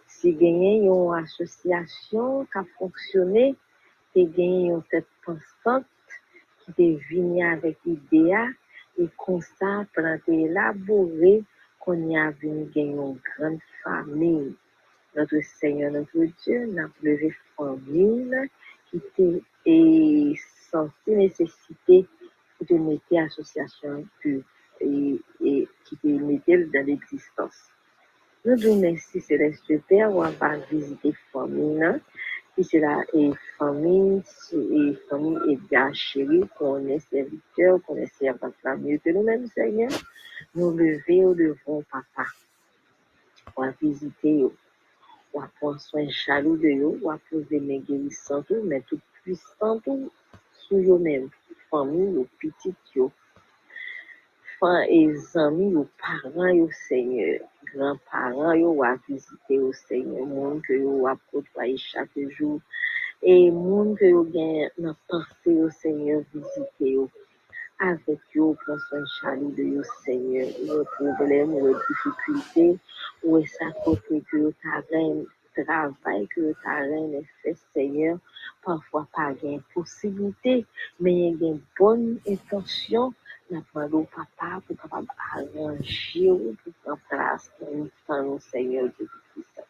Si 0.07 0.33
gagné 0.33 0.79
une 0.79 1.15
association 1.15 2.45
qui 2.47 2.59
a 2.59 2.65
fonctionné, 2.79 3.55
te 4.15 4.25
genye 4.35 4.69
yon 4.71 4.81
tèt 4.91 5.07
pensante 5.25 6.17
ki 6.63 6.73
te 6.77 6.87
vini 7.09 7.43
avèk 7.45 7.85
idea 7.93 8.47
e 9.03 9.07
konsa 9.23 9.73
pran 9.95 10.19
te 10.25 10.35
elabore 10.47 11.35
kon 11.83 12.01
y 12.11 12.17
avini 12.27 12.65
gen 12.75 12.91
yon 12.99 13.15
gran 13.29 13.57
fami. 13.81 14.37
Notre 15.17 15.41
Seigneur, 15.59 15.91
notre 15.91 16.27
Dieu, 16.43 16.67
nan 16.77 16.93
pleve 17.01 17.31
famine 17.57 18.45
ki 18.91 18.99
te 19.17 19.29
e 19.75 19.79
santi 20.69 21.17
nesesite 21.21 21.99
ki 22.59 22.69
te 22.69 22.79
mette 22.85 23.23
asosyasyon 23.25 24.05
ki 24.23 24.33
te 26.03 26.15
mette 26.29 26.63
dan 26.75 26.89
l'eksistans. 26.91 27.59
Nou 28.47 28.55
dou 28.63 28.79
mersi 28.81 29.21
Celeste 29.21 29.81
Père 29.89 30.13
ou 30.13 30.23
avan 30.23 30.61
vizite 30.71 31.11
famine 31.33 31.99
Puis 31.99 32.38
c'est 32.65 32.81
la 32.81 33.03
et 33.13 33.31
famille, 33.59 34.23
et 34.53 34.97
et 35.51 35.57
bien 35.71 35.93
chérie, 35.93 36.45
qu'on 36.59 36.87
est 36.89 36.99
serviteur, 36.99 37.81
qu'on 37.83 37.97
est 37.97 38.13
servante 38.15 38.55
la 38.65 38.77
mieux 38.77 38.99
que 38.99 39.11
nous-mêmes, 39.11 39.47
Seigneur. 39.49 39.91
Nous 40.55 40.71
lever 40.77 41.25
au 41.25 41.35
devant, 41.35 41.83
papa. 41.91 42.29
Ou 43.57 43.63
à 43.63 43.71
visiter, 43.81 44.45
ou 44.45 45.41
à 45.41 45.49
prendre 45.59 45.81
soin 45.81 46.07
jaloux 46.09 46.57
de 46.57 46.69
eux, 46.69 47.11
à 47.11 47.19
poser 47.31 47.61
mes 47.61 47.79
guérissants, 47.81 48.45
mais 48.65 48.81
tout 48.83 49.01
puissant, 49.23 49.79
tout, 49.81 50.11
sous 50.53 50.77
eux-mêmes. 50.77 51.29
Famille, 51.71 52.17
ou 52.17 52.27
Fan 54.61 54.87
et 54.89 55.15
amis, 55.37 55.77
ou 55.77 55.87
parents, 56.01 56.49
yo, 56.49 56.69
Seigneur. 56.89 57.41
Grands-parents, 57.73 58.55
yo, 58.55 58.83
à 58.83 58.97
visiter 59.09 59.59
au 59.61 59.73
Seigneur. 59.73 60.27
Monde 60.27 60.63
que 60.63 60.73
yo, 60.73 61.07
à 61.07 61.17
chaque 61.77 62.19
jour. 62.37 62.61
Et 63.23 63.51
monde 63.53 63.97
que 63.99 64.07
yo 64.07 64.27
gen 64.33 64.69
nan 64.79 64.97
pensé 65.09 65.51
au 65.63 65.71
Seigneur, 65.71 66.23
visiter 66.35 66.91
yo. 66.97 67.09
Avec 67.79 68.19
yo, 68.35 68.57
prends 68.65 68.83
soin 68.89 69.05
jaloux 69.23 69.53
de 69.53 69.63
yo, 69.63 69.83
Seigneur. 70.05 70.49
Ou 70.63 70.85
problème, 70.97 71.55
ou 71.55 71.77
difficulté, 71.89 72.79
ou 73.23 73.41
sa 73.47 73.71
côté 73.85 74.23
que 74.29 74.37
yo 74.39 74.53
travail 74.63 76.27
que 76.35 76.53
ta 76.65 76.79
reine 76.79 77.23
fait, 77.43 77.57
Seigneur. 77.75 78.19
Parfois 78.65 79.07
pas 79.15 79.35
gen 79.41 79.61
possibilité, 79.73 80.67
mais 80.99 81.33
gen 81.39 81.61
bonne 81.79 82.19
intention. 82.27 83.15
N'a 83.51 83.63
demandé 83.75 84.07
papa 84.15 84.61
pour 84.67 84.77
capable 84.77 85.09
arranger 85.33 86.31
ou 86.31 86.55
pour 86.63 86.73
prendre 86.83 87.01
place 87.09 87.51
dans 87.59 87.85
le 87.85 87.91
temps, 88.07 88.39
Seigneur 88.41 88.91
Dieu 88.99 89.07
Tout-Puissant. 89.07 89.67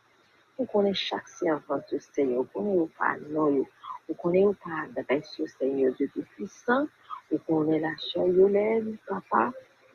Vous 0.59 0.67
connaissez 0.67 1.05
chaque 1.07 1.29
servante, 1.29 1.85
Seigneur. 2.12 2.43
Vous 2.43 2.49
connaissez 2.61 2.91
pas 2.99 3.17
non, 3.31 3.64
vous 4.09 4.14
connaissez 4.14 4.59
pas 4.64 5.01
adresse, 5.01 5.41
Seigneur 5.61 5.95
Dieu 5.95 6.11
Tout-Puissant. 6.12 6.88
Vous 7.31 7.38
connaissez 7.47 7.79
la 7.79 7.97
chair, 7.99 8.27
Yolène, 8.27 8.97
papa. 9.07 9.53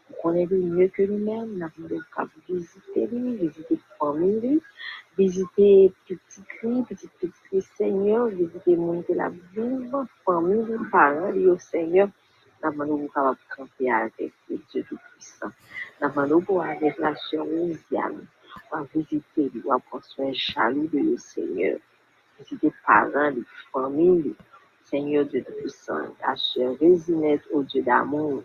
Vous 0.10 0.16
connaissez 0.22 0.56
mieux 0.56 0.88
que 0.88 1.04
nous-mêmes. 1.04 1.58
Nous 1.58 1.66
avons 1.66 2.30
visiter 2.48 3.08
lui, 3.08 3.36
visiter 3.36 3.80
famille, 4.00 4.62
visiter 5.18 5.92
petit 6.08 6.42
cri, 6.48 6.84
petit 6.84 7.10
petit 7.20 7.62
Seigneur, 7.76 8.28
visiter 8.28 8.78
monde 8.78 9.04
la 9.10 9.30
vivre, 9.54 10.06
famille, 10.24 10.78
parents, 10.90 11.34
au 11.34 11.60
Seigneur. 11.60 12.08
Nous 12.66 13.10
capable 13.10 13.38
de 13.38 13.56
camper 13.56 13.92
avec 13.92 14.32
le 14.50 14.58
Dieu 14.72 14.86
Tout-Puissant. 14.88 15.52
Nous 16.02 16.10
demandons 16.10 16.40
pour 16.40 16.64
avec 16.64 16.98
la 16.98 17.14
chair 17.14 17.44
Louisiane, 17.44 18.26
pour 18.70 18.80
visiter 18.96 19.50
pour 19.62 19.82
prendre 19.82 20.06
soin 20.06 20.32
jaloux 20.32 20.88
de 20.88 21.00
le 21.00 21.18
Seigneur. 21.18 21.80
Visiter 22.40 22.72
parents, 22.88 23.32
les 23.32 23.44
familles, 23.74 24.34
Seigneur 24.86 25.26
Dieu 25.26 25.44
Tout-Puissant. 25.44 26.16
Chair 26.38 26.72
résinette 26.80 27.42
au 27.52 27.64
Dieu 27.64 27.82
d'amour. 27.84 28.44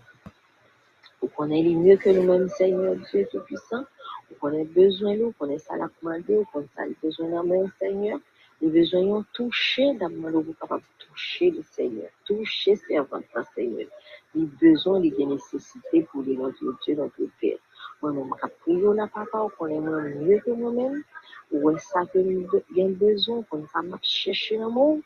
Vous 1.23 1.29
connaissez 1.29 1.77
mieux 1.77 1.97
que 1.97 2.11
nous-mêmes, 2.11 2.49
Seigneur 2.49 2.97
Dieu 2.97 3.25
Tout-Puissant. 3.31 3.85
Vous 4.31 4.37
connaissez 4.41 4.69
besoin, 4.69 5.17
vous 5.17 5.33
connaissez 5.39 5.67
ça 5.67 5.77
la 5.77 5.89
commander, 6.01 6.39
vous 6.39 6.45
connaissez 6.53 6.75
ça 6.75 6.87
le 6.87 6.97
besoin 7.01 7.45
même 7.45 7.71
Seigneur. 7.79 8.19
Les 8.61 8.69
besoins 8.69 9.03
ont 9.03 9.25
touché, 9.33 9.95
d'abord, 9.95 10.43
vous 10.43 10.55
capable 10.55 10.83
toucher 10.99 11.53
le 11.53 11.63
Seigneur, 11.63 12.11
toucher 12.25 12.75
servant 12.75 13.23
Seigneur. 13.55 13.87
Les 14.35 14.45
besoins, 14.45 15.01
les 15.01 15.27
nécessités 15.27 16.03
pour 16.03 16.23
les 16.23 16.37
notre 16.37 16.59
Dieu, 16.85 16.95
notre 16.95 17.23
Père. 17.41 17.59
Moi-même, 18.03 18.31
je 18.43 18.49
prie 18.61 18.97
là, 18.97 19.09
papa, 19.09 19.39
vous 19.43 19.49
connaissez 19.59 20.15
mieux 20.19 20.39
que 20.41 20.51
moi-même. 20.51 21.03
Ou 21.51 21.71
est 21.71 21.79
ça 21.79 22.05
que 22.05 22.19
avons 22.19 22.91
besoin, 22.91 23.43
qu'on 23.45 23.67
ça 23.67 23.81
m'a 23.81 23.99
cherché 24.03 24.59
dans 24.59 24.69
le 24.69 24.73
monde. 24.73 25.01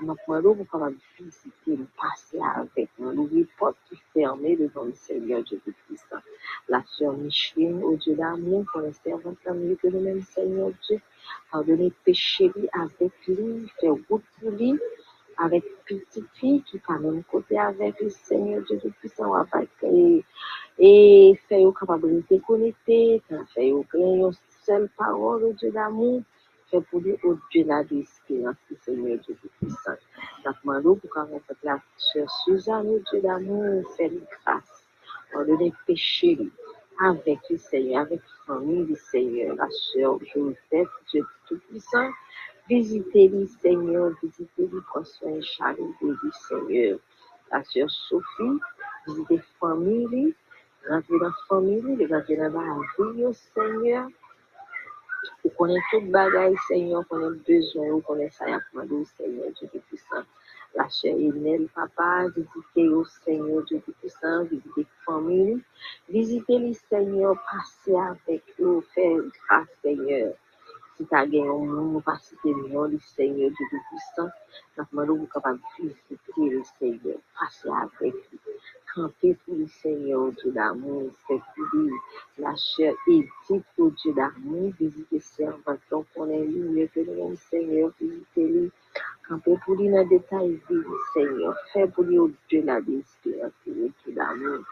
Nous 0.00 0.14
demandons 0.28 0.54
pour 0.54 0.70
capable 0.70 0.96
visiter, 1.18 1.76
nous 1.76 1.88
passer 2.00 2.38
avec 2.54 2.88
nous, 2.98 3.10
l'ouvrir 3.10 3.46
porte 3.58 3.76
qui 3.88 3.96
fermée 4.14 4.56
devant 4.56 4.84
le 4.84 4.94
Seigneur 4.94 5.42
Tout-Puissant. 5.44 6.22
La 6.68 6.84
sœur 6.86 7.14
Micheline, 7.14 7.82
au 7.82 7.96
Dieu 7.96 8.14
d'amour, 8.14 8.64
qu'on 8.72 8.84
est 8.84 9.02
servante 9.02 9.38
mieux 9.46 9.74
que 9.74 9.88
nous-mêmes, 9.88 10.22
Seigneur 10.22 10.70
Dieu. 10.86 11.00
Pardonnez 11.50 11.92
péché 12.04 12.50
lui 12.54 12.68
avec 12.72 13.12
lui, 13.26 13.68
faire 13.80 13.94
route 14.08 14.22
pour 14.40 14.50
lui, 14.52 14.78
avec 15.38 15.64
petite 15.86 16.28
fille 16.34 16.62
qui 16.62 16.78
pas 16.78 16.98
même 16.98 17.22
côté 17.24 17.58
avec 17.58 18.00
le 18.00 18.10
Seigneur 18.10 18.62
Dieu 18.64 18.78
Tout-Puissant, 18.80 19.32
et, 20.80 21.40
faire 21.48 21.60
au 21.60 21.72
capable 21.72 22.22
de 22.28 22.38
connecter, 22.38 23.22
faire 23.54 23.74
au 23.74 23.84
une 23.94 24.30
seule 24.64 24.88
parole 24.96 25.44
au 25.44 25.52
Dieu 25.52 25.70
d'amour, 25.70 26.22
fait 26.70 26.80
pour 26.82 27.00
lui 27.00 27.16
au-delà 27.24 27.82
de 27.84 27.96
l'espérance 27.96 28.56
du 28.68 28.76
Seigneur 28.82 29.18
Dieu 29.18 29.36
Tout-Puissant. 29.40 29.96
Nous 30.44 30.52
demandons 30.64 30.96
pour 30.96 31.10
qu'on 31.10 31.40
fasse 31.40 31.56
la 31.62 31.78
sœur 31.96 32.30
Suzanne, 32.44 32.88
au 32.88 32.98
Dieu 33.10 33.20
d'amour, 33.22 33.84
faire 33.96 34.10
grâce, 34.44 34.84
pardonner 35.32 35.72
péché 35.86 36.34
lui 36.34 36.50
avec 37.00 37.38
le 37.48 37.58
Seigneur, 37.58 38.02
avec 38.02 38.20
la 38.20 38.54
famille 38.54 38.84
du 38.84 38.96
Seigneur, 38.96 39.54
la 39.56 39.68
sœur 39.70 40.18
Joseph, 40.34 40.88
Dieu 41.10 41.24
Tout-Puissant. 41.46 42.10
Visitez 42.68 43.28
le 43.28 43.46
Seigneur, 43.46 44.12
visitez 44.22 44.68
le 44.70 44.82
prends 44.82 45.02
soin 45.02 45.40
chaleureux 45.40 46.18
du 46.22 46.30
Seigneur. 46.32 46.98
La 47.50 47.64
sœur 47.64 47.88
Sophie, 47.88 48.60
visitez 49.06 49.40
famille, 49.58 50.34
rentrez 50.86 51.18
dans 51.18 51.28
la 51.28 51.32
famille, 51.48 52.06
rentrez 52.06 52.36
dans 52.36 52.52
la 52.52 53.12
vie, 53.14 53.24
au 53.24 53.32
Seigneur. 53.32 54.08
Vous 55.42 55.50
connaissez 55.56 55.80
tout 55.92 56.10
bagaille, 56.10 56.56
Seigneur, 56.68 57.06
vous 57.10 57.16
connaissez 57.16 57.42
besoin, 57.46 57.90
vous 57.90 58.00
connaissez 58.02 58.36
ça, 58.36 58.50
y 58.50 58.52
a 58.52 58.60
au 58.84 59.04
Seigneur, 59.16 59.46
Dieu 59.58 59.68
Tout-Puissant. 59.72 60.24
La 60.74 60.88
chère 60.90 61.16
Enel, 61.16 61.68
papa, 61.74 62.26
visitez 62.36 62.88
au 62.90 63.04
Seigneur 63.06 63.64
Dieu 63.64 63.80
Tout-Puissant, 63.82 64.44
visitez 64.44 64.82
la 64.82 65.04
famille, 65.06 65.62
visitez 66.06 66.58
le 66.58 66.74
Seigneur, 66.74 67.34
passez 67.50 67.96
avec 67.96 68.42
eux, 68.60 68.82
faites 68.94 69.22
grâce, 69.48 69.68
Seigneur. 69.82 70.34
Si 70.98 71.06
tu 71.06 71.14
as 71.14 71.26
gagné 71.26 71.48
un 71.48 71.58
monde, 71.58 72.02
passez 72.02 72.34
le 72.44 72.68
nom 72.68 72.88
du 72.88 72.98
Seigneur 72.98 73.50
Dieu 73.50 73.66
Tout-Puissant, 73.70 74.30
nous 74.92 75.16
vous 75.16 75.26
capable 75.26 75.60
de 75.78 75.84
visiter 75.84 76.56
le 76.56 76.62
Seigneur, 76.76 77.18
passez 77.38 77.68
avec 77.68 78.14
lui. 78.32 78.40
Campez 78.92 79.34
pour 79.44 79.54
le 79.54 79.68
Seigneur, 79.68 80.32
Dieu 80.32 80.50
d'amour, 80.50 81.10
faites 81.28 81.40
pour 81.54 81.66
lui. 81.72 81.92
La 82.38 82.52
chère 82.56 82.94
Edith, 83.06 83.64
au 83.78 83.90
Dieu 83.90 84.12
d'amour, 84.12 84.72
visitez 84.80 85.20
servant, 85.20 85.76
qu'on 85.88 86.30
est 86.30 86.44
lui, 86.44 86.68
mieux 86.68 86.88
que 86.88 86.98
le 86.98 87.36
Seigneur, 87.48 87.92
visitez-lui. 88.00 88.72
Campez 89.28 89.56
pour 89.64 89.76
lui 89.76 89.90
dans 89.90 90.02
le 90.02 90.08
détail, 90.08 90.60
Seigneur. 91.14 91.54
Fais 91.72 91.86
pour 91.86 92.02
lui 92.02 92.18
au-delà 92.18 92.80
de 92.80 92.90
l'espérance, 92.90 93.52
Dieu 93.64 93.92
d'amour. 94.08 94.64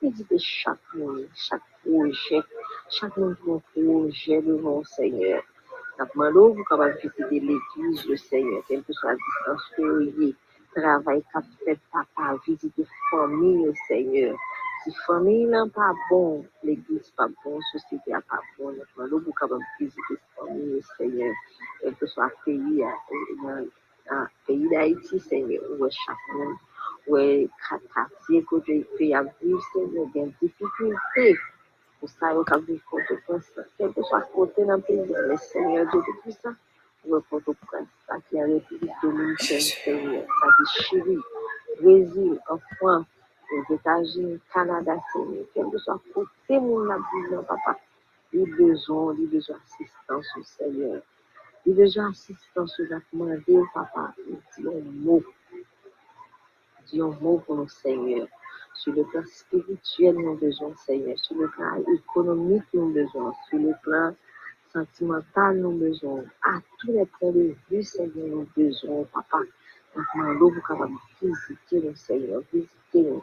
visiter 0.00 0.38
chaque 0.38 0.78
monde, 0.94 1.26
chaque 1.34 1.62
projet, 1.82 2.40
chaque 2.88 3.14
qui 3.14 3.20
a 3.20 3.24
un 3.24 3.58
projet 3.74 4.42
devant 4.42 4.78
le 4.78 4.84
Seigneur. 4.84 5.42
Nous 5.42 5.51
demandons 6.14 6.54
vous 6.54 6.64
capable 6.64 6.94
visiter 6.94 7.40
l'église, 7.40 8.06
le 8.08 8.16
Seigneur, 8.16 8.62
quelle 8.68 8.82
que 8.82 8.92
soit 8.92 9.12
la 9.12 9.16
distance 9.16 9.70
que 9.76 10.02
ayez, 10.02 10.34
travail 10.74 11.22
qu'a 11.32 11.42
fait 11.64 11.78
papa, 11.92 12.36
visiter 12.46 12.84
famille, 13.10 13.66
le 13.66 13.74
Seigneur. 13.86 14.36
Si 14.84 14.92
famille 15.06 15.46
n'est 15.46 15.70
pas 15.70 15.92
bon, 16.10 16.44
l'église 16.62 17.10
pas 17.16 17.28
bon, 17.44 17.60
société 17.72 18.12
n'est 18.12 18.20
pas 18.28 18.40
bon, 18.58 18.74
demandons 18.96 19.22
vous 19.24 19.32
capable 19.32 19.62
visiter 19.78 20.14
famille, 20.36 20.74
le 20.74 20.80
Seigneur, 20.96 21.34
quel 21.80 21.94
que 21.94 22.06
soit 22.06 22.26
le 22.26 22.44
pays, 22.44 22.84
pays 24.46 24.68
d'Haïti, 24.70 25.20
Seigneur, 25.20 25.62
où 25.78 25.86
est 25.86 25.90
chaque 25.90 26.34
monde, 26.34 26.56
où 27.06 27.16
est 27.16 27.48
quartier, 27.68 28.42
côté 28.44 28.86
Seigneur, 28.98 29.04
il 29.04 29.08
y 29.08 29.14
a 29.14 30.24
des 30.24 30.34
difficultés. 30.40 31.38
A 32.04 32.34
Port-au-Prince, 32.34 33.52
quel 33.78 33.92
que 33.92 34.02
soit 34.02 34.18
le 34.18 34.24
côté 34.34 34.64
dans 34.64 34.74
le 34.74 34.82
pays, 34.82 35.00
mais 35.28 35.36
Seigneur 35.36 35.88
Dieu 35.88 36.00
de 36.00 36.20
puissant, 36.20 36.54
où 37.04 37.16
est 37.16 37.20
Port-au-Prince, 37.30 37.86
ça 38.08 38.16
qui 38.28 38.36
est 38.36 38.40
la 38.40 38.54
République 38.54 38.90
dominicaine, 39.00 39.60
Seigneur, 39.60 40.24
ça 40.40 40.48
qui 40.56 40.62
est 40.62 40.82
Chili, 40.82 41.18
Brésil, 41.80 42.40
France, 42.76 43.06
aux 43.52 43.74
États-Unis, 43.74 44.40
Canada, 44.52 44.96
Seigneur, 45.12 45.44
quel 45.54 45.70
que 45.70 45.78
soit 45.78 46.00
côté 46.12 46.58
mon 46.58 46.90
abusement, 46.90 47.44
papa, 47.44 47.78
il 48.32 48.42
a 48.42 48.56
besoin, 48.56 49.14
il 49.18 49.26
a 49.26 49.30
besoin 49.30 49.56
d'assistance 49.58 50.26
au 50.36 50.42
Seigneur. 50.42 51.02
Il 51.64 51.72
a 51.72 51.76
besoin 51.76 52.08
d'assistance 52.08 52.80
au 52.80 52.84
demandé, 53.12 53.60
papa, 53.72 54.12
il 54.28 54.34
dit 54.58 54.68
un 54.68 55.04
mot. 55.04 55.22
Dis 56.86 57.00
un 57.00 57.10
mot 57.20 57.38
pour 57.46 57.56
le 57.56 57.68
Seigneur. 57.68 58.26
Sur 58.74 58.94
le 58.94 59.04
plan 59.04 59.22
spirituel, 59.26 60.14
nous 60.14 60.28
avons 60.30 60.34
besoin, 60.34 60.74
Seigneur. 60.76 61.18
Sur 61.18 61.36
le 61.36 61.48
plan 61.48 61.82
économique, 61.94 62.64
nous 62.72 62.82
avons 62.82 62.90
besoin. 62.92 63.32
Sur 63.48 63.58
le 63.58 63.74
plan 63.82 64.14
sentimental, 64.72 65.58
nous 65.58 65.68
avons 65.68 65.78
besoin. 65.78 66.24
À 66.42 66.60
tous 66.78 66.92
les 66.92 67.06
points 67.06 67.32
de 67.32 67.54
vue, 67.70 67.82
Seigneur, 67.82 68.26
nous 68.26 68.32
avons 68.40 68.48
besoin, 68.56 69.04
papa. 69.12 69.38
Nous 69.94 70.02
demandons 70.14 70.50
vous 70.54 70.62
capable 70.62 70.94
visiter 71.20 71.80
le 71.80 71.94
Seigneur, 71.94 72.42
visiter 72.52 73.02
nous. 73.02 73.22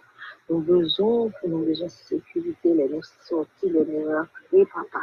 Nous 0.50 0.58
avons 0.58 0.60
besoin, 0.60 1.32
nous 1.46 1.56
avons 1.56 1.66
besoin 1.66 1.88
de 1.88 1.92
sécurité, 1.92 2.74
les 2.74 2.90
nous 2.90 3.02
sortir, 3.02 3.74
les 3.74 3.86
nous 3.86 4.06
rentrer, 4.06 4.66
papa. 4.74 5.02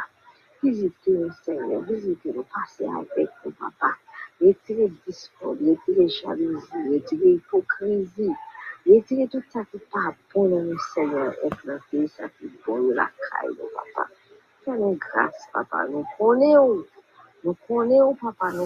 Visitez 0.63 1.11
nous, 1.11 1.31
Seigneur, 1.43 1.81
visitez 1.81 2.31
nous, 2.31 2.45
passez 2.53 2.85
avec 2.85 3.29
nous, 3.45 3.51
papa. 3.51 3.95
Retirez 4.41 4.91
discorde, 5.05 5.59
retirez 5.61 6.07
jalousie, 6.09 6.89
retirez 6.93 7.33
hypocrisie. 7.33 8.31
Retirez 8.87 9.27
tout 9.27 9.43
qui 9.51 9.57
n'est 9.57 9.83
pas 9.91 10.15
bon 10.33 10.47
et 11.43 11.49
plantez 11.49 12.07
ça 12.07 12.29
qui 12.29 12.45
est 12.45 12.65
bon 12.65 12.89
la 12.91 13.09
papa. 13.75 14.09
Fais-nous 14.63 14.97
grâce, 14.97 15.43
papa. 15.51 15.87
Nous 15.89 16.05
connaissons, 16.17 16.85
nous 17.43 17.57
connaissons, 17.67 18.15
papa, 18.15 18.51
nous 18.53 18.65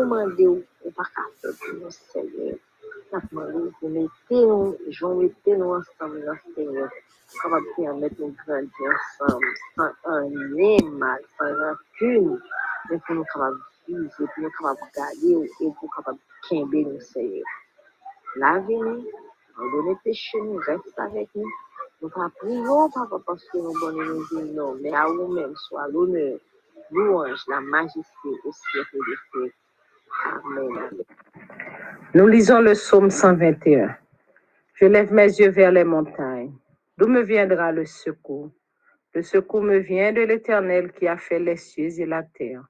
demander 0.00 0.46
ou 0.46 0.62
ou 0.84 0.90
pas 0.90 1.04
qu'à 1.04 1.22
faire 1.40 1.52
pour 1.58 1.80
nous, 1.80 1.90
Seigneur. 1.90 2.56
Nous 3.12 3.20
demandons 3.30 3.72
pour 3.80 3.88
mettez 3.90 4.46
nous, 4.46 4.76
j'en 4.88 5.14
mettez 5.14 5.56
nous 5.56 5.74
ensemble, 5.74 6.24
dans 6.24 6.32
le 6.32 6.54
Seigneur. 6.54 6.90
Capable 7.42 7.64
de 7.66 7.82
permettre 7.82 8.16
nous 8.20 8.36
grandir 8.44 8.92
ensemble, 9.20 9.46
sans 9.76 9.92
un 10.04 10.28
mal, 10.90 11.20
sans 11.38 11.54
rancune. 11.54 12.40
Mais 12.90 12.98
pour 13.06 13.14
nous 13.16 13.24
capables 13.90 14.10
de 14.10 14.16
vivre, 14.16 14.16
pour 14.16 14.42
nous 14.42 14.50
capables 14.50 14.80
de 14.80 14.96
garder 14.96 15.50
et 15.60 15.64
pour 15.64 15.76
nous 15.82 15.88
capables 15.88 16.18
de 16.18 16.48
quimber 16.48 16.84
nous, 16.84 17.00
Seigneur. 17.00 17.44
Lavez-nous, 18.36 19.06
pardonnez 19.56 19.96
péché 20.04 20.40
nous, 20.40 20.58
reste 20.58 20.98
avec 20.98 21.28
nous. 21.34 21.50
Nous 22.02 22.08
pas 22.08 22.30
prions, 22.38 22.90
papa, 22.90 23.16
parce 23.26 23.44
que 23.50 23.58
nous 23.58 23.72
bonnes 23.80 24.24
nous 24.32 24.52
non, 24.54 24.76
mais 24.80 24.94
à 24.94 25.06
vous-même 25.06 25.54
soit 25.56 25.88
l'honneur, 25.88 26.38
louange, 26.90 27.44
la 27.48 27.60
majesté 27.60 28.28
au 28.44 28.52
siècle 28.52 28.96
des 29.06 29.16
siècles. 29.32 29.56
Amen. 30.24 31.02
Nous 32.14 32.26
lisons 32.26 32.60
le 32.60 32.72
psaume 32.72 33.10
121. 33.10 33.96
Je 34.74 34.86
lève 34.86 35.12
mes 35.12 35.26
yeux 35.26 35.50
vers 35.50 35.72
les 35.72 35.84
montagnes. 35.84 36.52
D'où 36.96 37.06
me 37.06 37.20
viendra 37.20 37.70
le 37.70 37.84
secours? 37.84 38.50
Le 39.14 39.22
secours 39.22 39.62
me 39.62 39.78
vient 39.78 40.12
de 40.12 40.22
l'Éternel 40.22 40.92
qui 40.92 41.06
a 41.06 41.16
fait 41.16 41.38
les 41.38 41.56
cieux 41.56 42.00
et 42.00 42.06
la 42.06 42.22
terre. 42.22 42.64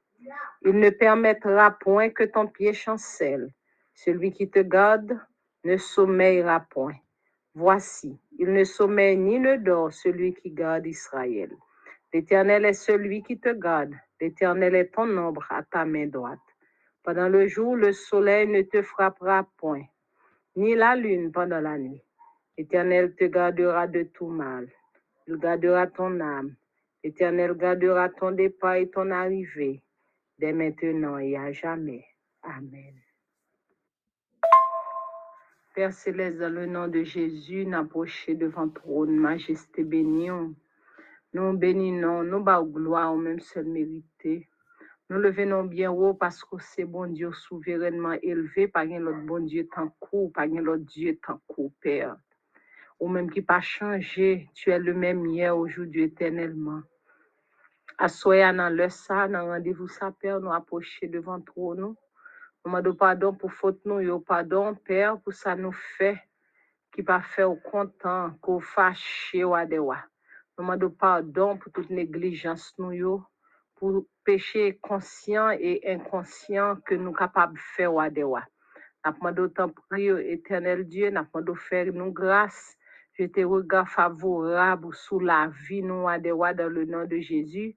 Il 0.63 0.79
ne 0.79 0.91
permettra 0.91 1.71
point 1.71 2.11
que 2.11 2.25
ton 2.25 2.47
pied 2.47 2.75
chancelle. 2.75 3.49
Celui 3.95 4.33
qui 4.33 4.51
te 4.51 4.61
garde 4.61 5.19
ne 5.65 5.77
sommeillera 5.77 6.61
point. 6.71 6.97
Voici, 7.55 8.19
il 8.39 8.53
ne 8.53 8.65
sommeille 8.65 9.17
ni 9.17 9.39
ne 9.41 9.57
dort 9.57 9.93
celui 9.93 10.35
qui 10.35 10.51
garde 10.51 10.87
Israël. 10.87 11.51
L'Éternel 12.13 12.65
est 12.65 12.75
celui 12.75 13.23
qui 13.23 13.39
te 13.41 13.51
garde. 13.53 13.95
L'Éternel 14.21 14.75
est 14.75 14.95
ton 14.95 15.17
ombre 15.17 15.47
à 15.51 15.63
ta 15.63 15.85
main 15.85 16.07
droite. 16.07 16.39
Pendant 17.03 17.29
le 17.29 17.49
jour, 17.49 17.77
le 17.77 17.93
soleil 17.93 18.47
ne 18.47 18.63
te 18.63 18.83
frappera 18.83 19.49
point, 19.57 19.85
ni 20.57 20.75
la 20.75 20.95
lune 20.95 21.33
pendant 21.33 21.61
la 21.61 21.79
nuit. 21.79 22.03
L'Éternel 22.59 23.15
te 23.17 23.25
gardera 23.25 23.87
de 23.87 24.03
tout 24.03 24.29
mal. 24.29 24.69
Il 25.27 25.37
gardera 25.39 25.87
ton 25.87 26.21
âme. 26.21 26.55
L'Éternel 27.03 27.55
gardera 27.55 28.11
ton 28.11 28.33
départ 28.33 28.75
et 28.75 28.91
ton 28.91 29.11
arrivée, 29.11 29.83
dès 30.41 30.53
maintenant 30.53 31.19
et 31.19 31.37
à 31.37 31.53
jamais. 31.53 32.05
Amen. 32.43 32.95
Père 35.75 35.93
céleste, 35.93 36.39
dans 36.39 36.53
le 36.53 36.67
nom 36.67 36.89
de 36.89 37.05
Jésus, 37.05 37.67
n'approchez 37.67 38.35
devant 38.35 38.69
trône, 38.69 39.17
majesté 39.17 39.85
bénion. 39.85 40.55
Nous 41.35 41.53
bénissons, 41.57 42.25
nous 42.25 42.43
bas 42.43 42.63
gloire 42.63 43.15
même 43.17 43.39
seul 43.41 43.67
mérité. 43.67 44.49
Nous 45.11 45.19
le 45.19 45.31
venons 45.31 45.65
bien 45.65 45.93
haut 45.93 46.15
parce 46.15 46.43
que 46.43 46.57
c'est 46.59 46.85
bon 46.85 47.07
Dieu 47.13 47.33
souverainement 47.33 48.17
élevé, 48.23 48.67
pas 48.67 48.81
un 48.81 49.07
autre 49.07 49.27
bon 49.27 49.45
Dieu 49.45 49.69
tant 49.73 49.91
court, 50.01 50.33
pas 50.33 50.43
un 50.43 50.67
autre 50.67 50.85
Dieu 50.85 51.19
tant 51.25 51.41
Père. 51.81 52.17
Ou 52.99 53.09
même 53.09 53.31
qui 53.31 53.43
pas 53.43 53.61
changé, 53.61 54.49
tu 54.55 54.71
es 54.71 54.79
le 54.79 54.95
même 54.95 55.27
hier, 55.27 55.57
aujourd'hui, 55.57 56.05
éternellement. 56.05 56.83
Assoya 58.03 58.51
dans 58.55 58.75
le 58.75 58.89
ça, 58.89 59.29
dans 59.29 59.45
rendez-vous 59.45 59.87
ça, 59.87 60.11
Père, 60.11 60.41
nous 60.41 60.51
approcher 60.51 61.07
devant 61.07 61.37
le 61.37 61.43
trône. 61.45 61.81
Nous 61.81 61.97
demandons 62.65 62.95
pardon 62.95 63.35
pour 63.35 63.53
faute 63.53 63.83
nous, 63.85 64.01
yo 64.01 64.21
pardon, 64.21 64.75
Père, 64.75 65.21
pour 65.21 65.35
ça 65.35 65.55
nous 65.55 65.73
fait, 65.73 66.19
qui 66.95 67.03
pas 67.03 67.21
fait 67.21 67.43
au 67.43 67.57
content, 67.57 68.31
qu'on 68.41 68.59
fâché 68.59 69.45
ou 69.45 69.55
adewa. 69.55 69.99
Nous 70.57 70.65
demandons 70.65 70.91
pardon 70.91 71.59
pour 71.59 71.71
toute 71.73 71.91
négligence 71.91 72.73
nous, 72.79 72.93
yo, 72.93 73.23
pour 73.77 74.07
péché 74.25 74.79
conscient 74.81 75.51
et 75.51 75.83
inconscient 75.87 76.77
que 76.87 76.95
nous 76.95 77.13
capables 77.13 77.57
de 77.57 77.61
faire 77.77 77.93
ou 77.93 78.01
adewa. 78.01 78.43
Nous 79.05 79.13
demandons 79.13 79.51
tant 79.51 79.69
prier, 79.91 80.33
éternel 80.33 80.89
Dieu, 80.89 81.11
nous 81.11 81.23
demandons 81.35 81.55
faire 81.55 81.93
nous 81.93 82.13
grâce, 82.13 82.79
je 83.13 83.27
te 83.27 83.41
regard 83.43 83.91
favorable 83.91 84.95
sous 84.95 85.21
la 85.21 85.49
vie 85.69 85.83
nous 85.83 86.09
adewa 86.09 86.55
dans 86.55 86.71
le 86.71 86.87
nom 86.87 87.05
de 87.05 87.19
Jésus. 87.19 87.77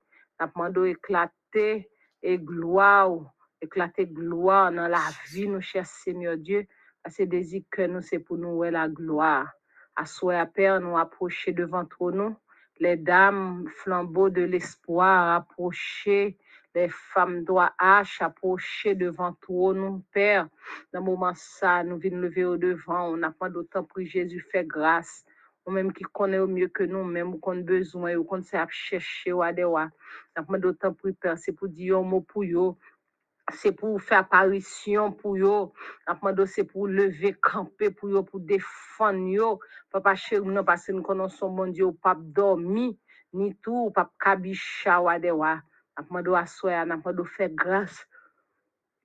Nous 0.56 0.86
éclater 0.86 1.90
et 2.22 2.40
gloire, 2.40 3.34
éclater 3.62 4.08
gloire 4.08 4.72
dans 4.72 4.88
la 4.88 5.02
vie, 5.32 5.48
nous, 5.48 5.62
cher 5.62 5.86
Seigneur 5.86 6.38
Dieu, 6.38 6.66
parce 7.04 7.18
que 7.18 7.24
désir 7.24 7.64
que 7.70 7.84
nous, 7.84 8.02
c'est 8.02 8.20
pour 8.20 8.38
nous 8.38 8.64
la 8.64 8.88
gloire. 8.88 9.52
À 9.96 10.06
soi, 10.06 10.46
Père, 10.46 10.80
nous 10.80 10.98
approcher 10.98 11.54
devant 11.54 11.86
toi, 11.86 12.12
nous, 12.12 12.36
les 12.80 12.98
dames 12.98 13.68
flambeaux 13.76 14.30
de 14.30 14.42
l'espoir, 14.42 15.36
approcher, 15.36 16.38
les 16.76 16.90
femmes 16.90 17.44
doigts 17.44 17.74
haches, 17.78 18.22
approcher 18.22 18.96
devant 18.96 19.34
toi, 19.34 19.74
nous, 19.74 20.04
Père. 20.12 20.48
Dans 20.92 21.00
le 21.00 21.06
moment 21.06 21.34
ça, 21.36 21.84
nous 21.84 22.00
venons 22.00 22.18
lever 22.22 22.46
au 22.46 22.58
devant, 22.58 23.10
on 23.10 23.18
n'a 23.18 23.32
pas 23.32 23.50
d'autant 23.50 23.84
pour 23.84 24.04
Jésus, 24.04 24.46
fait 24.52 24.66
grâce. 24.66 25.24
Ou 25.66 25.72
même 25.72 25.94
qui 25.94 26.04
connaît 26.04 26.40
au 26.40 26.48
mieux 26.48 26.68
que 26.68 26.84
nous, 26.84 27.04
même 27.04 27.36
ou 27.36 27.50
a 27.50 27.56
besoin, 27.56 28.16
ou 28.16 28.26
qu'on 28.26 28.42
sait 28.42 28.62
chercher, 28.70 29.32
ou 29.32 29.42
adewa. 29.42 29.90
N'a 30.36 30.44
pas 30.44 30.58
d'autant 30.58 30.94
pour 30.94 31.12
Père, 31.20 31.38
c'est 31.38 31.54
pour 31.54 31.70
dire 31.70 31.98
un 31.98 32.02
mot 32.02 32.22
pour 32.22 32.44
yo, 32.44 32.78
c'est 33.54 33.72
pour 33.72 34.02
faire 34.02 34.20
apparition 34.20 35.12
pour 35.14 35.38
yo. 35.38 35.74
N'a 36.08 36.16
pas 36.16 36.34
c'est 36.48 36.66
pour 36.66 36.88
lever, 36.88 37.34
camper 37.34 37.92
pour 37.92 38.10
yo, 38.10 38.24
pour 38.24 38.42
défendre 38.42 39.28
yo. 39.30 39.60
Papa 39.90 40.16
chéri, 40.16 40.46
non, 40.46 40.66
parce 40.66 40.88
que 40.88 40.92
nous 40.92 41.04
connaissons 41.04 41.50
mon 41.50 41.68
Dieu, 41.68 41.86
ou 41.86 41.94
pas 41.94 42.16
dormi, 42.18 43.00
ni 43.32 43.56
tout, 43.56 43.86
ou 43.88 43.92
pas 43.92 44.12
kabicha, 44.20 45.02
ou 45.02 45.08
adewa. 45.08 45.62
N'a 45.98 46.04
pas 46.04 46.24
de 46.24 46.32
assoya, 46.32 46.86
n'a 46.86 46.98
pas 46.98 47.14
de 47.14 47.24
faire 47.24 47.50
grâce. 47.50 48.06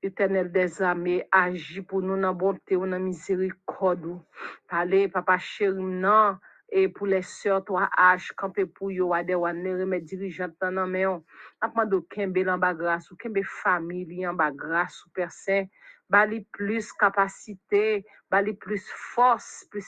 Éternel 0.02 0.52
des 0.52 0.80
armées, 0.80 1.26
agis 1.32 1.82
pour 1.82 2.02
nous 2.02 2.14
dans 2.14 2.28
la 2.28 2.32
bonté 2.32 2.76
ou 2.76 2.86
dans 2.86 3.00
miséricorde. 3.00 4.06
ou. 4.06 4.22
Parlez, 4.68 5.08
papa 5.08 5.38
chéri, 5.38 5.82
non. 5.82 6.36
Et 6.70 6.88
pour 6.88 7.06
les 7.06 7.22
sœurs, 7.22 7.64
toi, 7.64 7.88
âge, 7.98 8.32
camper 8.36 8.66
pour 8.66 8.92
yo, 8.92 9.12
ade, 9.14 9.30
ou 9.34 9.46
ne 9.48 9.80
remet 9.80 10.00
dirigeant 10.00 10.50
dans 10.60 10.70
la 10.70 10.86
main. 10.86 11.22
N'a 11.62 11.84
de 11.86 11.98
kembe 12.10 12.46
en 12.46 12.58
bas 12.58 12.74
grâce, 12.74 13.10
ou 13.10 13.16
kembe 13.16 13.42
famille 13.42 14.26
en 14.26 14.34
bas 14.34 14.52
grâce, 14.52 15.04
ou 15.06 15.10
Saint. 15.30 15.64
Bali 16.10 16.46
plus 16.52 16.92
capacité, 16.92 18.04
bali 18.30 18.54
plus 18.54 18.86
force, 18.88 19.66
plus 19.70 19.82